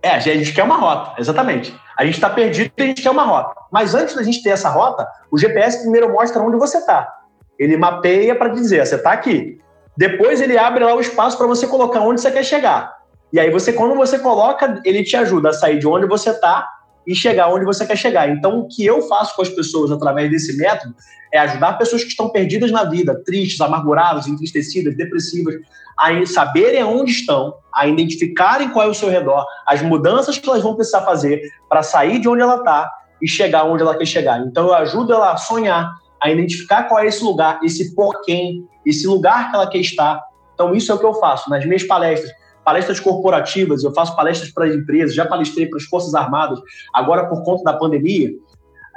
[0.06, 1.74] É, a gente quer uma rota, exatamente.
[1.98, 3.60] A gente está perdido e a gente quer uma rota.
[3.72, 7.12] Mas antes da gente ter essa rota, o GPS primeiro mostra onde você está.
[7.58, 9.60] Ele mapeia para dizer, você está aqui.
[9.96, 12.94] Depois ele abre lá o espaço para você colocar onde você quer chegar.
[13.32, 16.68] E aí você, quando você coloca, ele te ajuda a sair de onde você está
[17.06, 18.28] e chegar onde você quer chegar.
[18.28, 20.94] Então, o que eu faço com as pessoas através desse método
[21.32, 25.54] é ajudar pessoas que estão perdidas na vida, tristes, amarguradas, entristecidas, depressivas,
[25.98, 30.62] a saberem onde estão, a identificarem qual é o seu redor, as mudanças que elas
[30.62, 32.90] vão precisar fazer para sair de onde ela está
[33.22, 34.40] e chegar onde ela quer chegar.
[34.40, 35.90] Então, eu ajudo ela a sonhar,
[36.22, 40.22] a identificar qual é esse lugar, esse porquê, esse lugar que ela quer estar.
[40.54, 42.30] Então, isso é o que eu faço nas minhas palestras
[42.66, 46.58] palestras corporativas, eu faço palestras para as empresas, já palestrei para as Forças Armadas,
[46.92, 48.32] agora por conta da pandemia,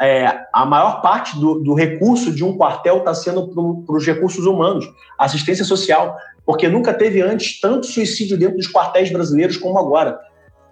[0.01, 3.47] é, a maior parte do, do, recurso de um quartel está sendo
[3.85, 9.11] para os recursos humanos, assistência social, porque nunca teve antes tanto suicídio dentro dos quartéis
[9.11, 10.17] brasileiros como agora.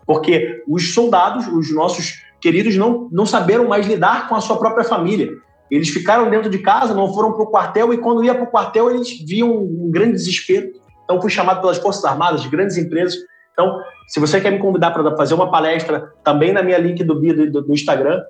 [0.03, 4.85] Porque os soldados, os nossos queridos, não, não saberam mais lidar com a sua própria
[4.85, 5.29] família.
[5.69, 8.51] Eles ficaram dentro de casa, não foram para o quartel, e quando ia para o
[8.51, 10.71] quartel, eles viam um grande desespero.
[11.07, 13.15] Então, fui chamado pelas Forças Armadas, de grandes empresas.
[13.53, 17.15] Então, se você quer me convidar para fazer uma palestra, também na minha link do
[17.15, 18.21] bio do, do Instagram.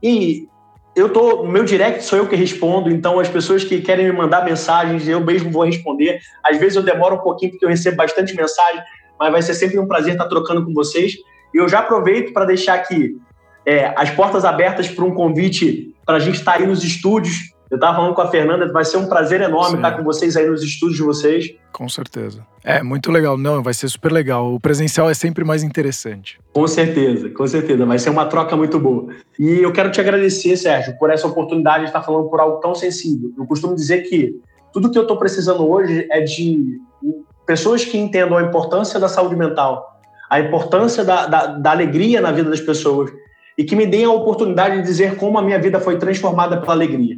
[0.00, 0.46] E
[0.94, 4.12] eu tô no meu direct sou eu que respondo, então as pessoas que querem me
[4.12, 6.20] mandar mensagens, eu mesmo vou responder.
[6.44, 8.82] Às vezes eu demoro um pouquinho porque eu recebo bastante mensagem,
[9.18, 11.14] mas vai ser sempre um prazer estar trocando com vocês.
[11.52, 13.16] E eu já aproveito para deixar aqui
[13.66, 17.76] é, as portas abertas para um convite para a gente estar aí nos estúdios eu
[17.76, 19.76] estava falando com a Fernanda, vai ser um prazer enorme Sim.
[19.76, 21.54] estar com vocês aí nos estúdios de vocês.
[21.72, 22.46] Com certeza.
[22.62, 23.38] É, muito legal.
[23.38, 24.52] Não, vai ser super legal.
[24.52, 26.38] O presencial é sempre mais interessante.
[26.52, 27.86] Com certeza, com certeza.
[27.86, 29.06] Vai ser uma troca muito boa.
[29.38, 32.74] E eu quero te agradecer, Sérgio, por essa oportunidade de estar falando por algo tão
[32.74, 33.32] sensível.
[33.38, 34.38] Eu costumo dizer que
[34.70, 36.78] tudo que eu estou precisando hoje é de
[37.46, 42.32] pessoas que entendam a importância da saúde mental, a importância da, da, da alegria na
[42.32, 43.10] vida das pessoas
[43.56, 46.74] e que me deem a oportunidade de dizer como a minha vida foi transformada pela
[46.74, 47.16] alegria.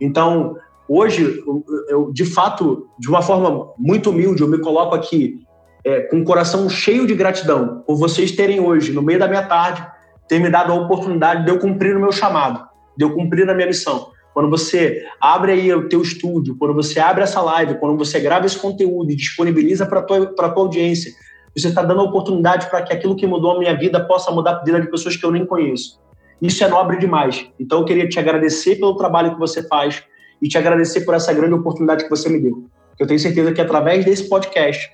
[0.00, 0.56] Então,
[0.88, 1.42] hoje,
[1.88, 5.40] eu, de fato, de uma forma muito humilde, eu me coloco aqui
[5.84, 9.46] é, com o coração cheio de gratidão por vocês terem hoje, no meio da minha
[9.46, 9.86] tarde,
[10.28, 12.66] ter me dado a oportunidade de eu cumprir o meu chamado,
[12.96, 14.08] de eu cumprir a minha missão.
[14.32, 18.46] Quando você abre aí o teu estúdio, quando você abre essa live, quando você grava
[18.46, 21.12] esse conteúdo e disponibiliza para a tua, tua audiência,
[21.56, 24.56] você está dando a oportunidade para que aquilo que mudou a minha vida possa mudar
[24.56, 26.00] a vida de pessoas que eu nem conheço.
[26.40, 27.46] Isso é nobre demais.
[27.58, 30.02] Então eu queria te agradecer pelo trabalho que você faz
[30.40, 32.66] e te agradecer por essa grande oportunidade que você me deu.
[32.98, 34.90] Eu tenho certeza que através desse podcast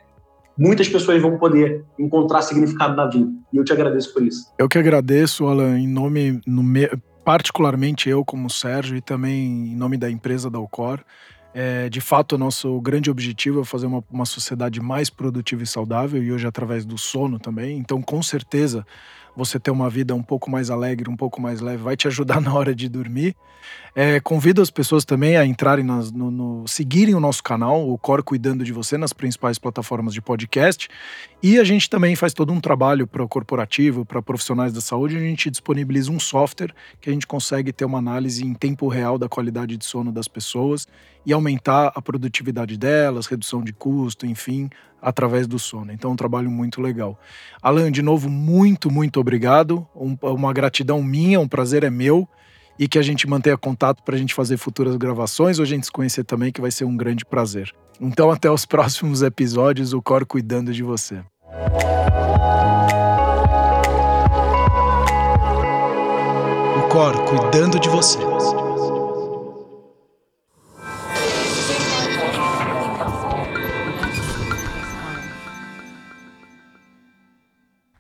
[0.57, 3.31] muitas pessoas vão poder encontrar significado na vida.
[3.53, 4.53] E eu te agradeço por isso.
[4.59, 6.89] Eu que agradeço, Alan, em nome, no me...
[7.25, 11.01] particularmente eu como Sérgio e também em nome da empresa da Alcor.
[11.53, 15.67] É, de fato, o nosso grande objetivo é fazer uma, uma sociedade mais produtiva e
[15.67, 17.77] saudável, e hoje através do sono também.
[17.77, 18.87] Então, com certeza,
[19.37, 22.41] você ter uma vida um pouco mais alegre, um pouco mais leve, vai te ajudar
[22.43, 23.37] na hora de dormir.
[23.95, 27.99] É, convido as pessoas também a entrarem nas, no, no, seguirem o nosso canal, o
[27.99, 30.89] Cor Cuidando de Você, nas principais plataformas de podcast.
[31.43, 35.17] E a gente também faz todo um trabalho para o corporativo, para profissionais da saúde.
[35.17, 39.19] A gente disponibiliza um software que a gente consegue ter uma análise em tempo real
[39.19, 40.87] da qualidade de sono das pessoas
[41.25, 44.71] e aumentar a produtividade delas, redução de custo, enfim,
[45.03, 45.93] através do sono.
[45.93, 47.19] Então, é um trabalho muito legal.
[47.63, 49.87] Alan, de novo, muito, muito obrigado.
[49.95, 52.29] Um, uma gratidão minha, um prazer é meu.
[52.81, 55.85] E que a gente mantenha contato para a gente fazer futuras gravações ou a gente
[55.85, 57.71] se conhecer também, que vai ser um grande prazer.
[58.01, 61.23] Então, até os próximos episódios, o Cor cuidando de você.
[66.79, 68.19] O Cor cuidando de você.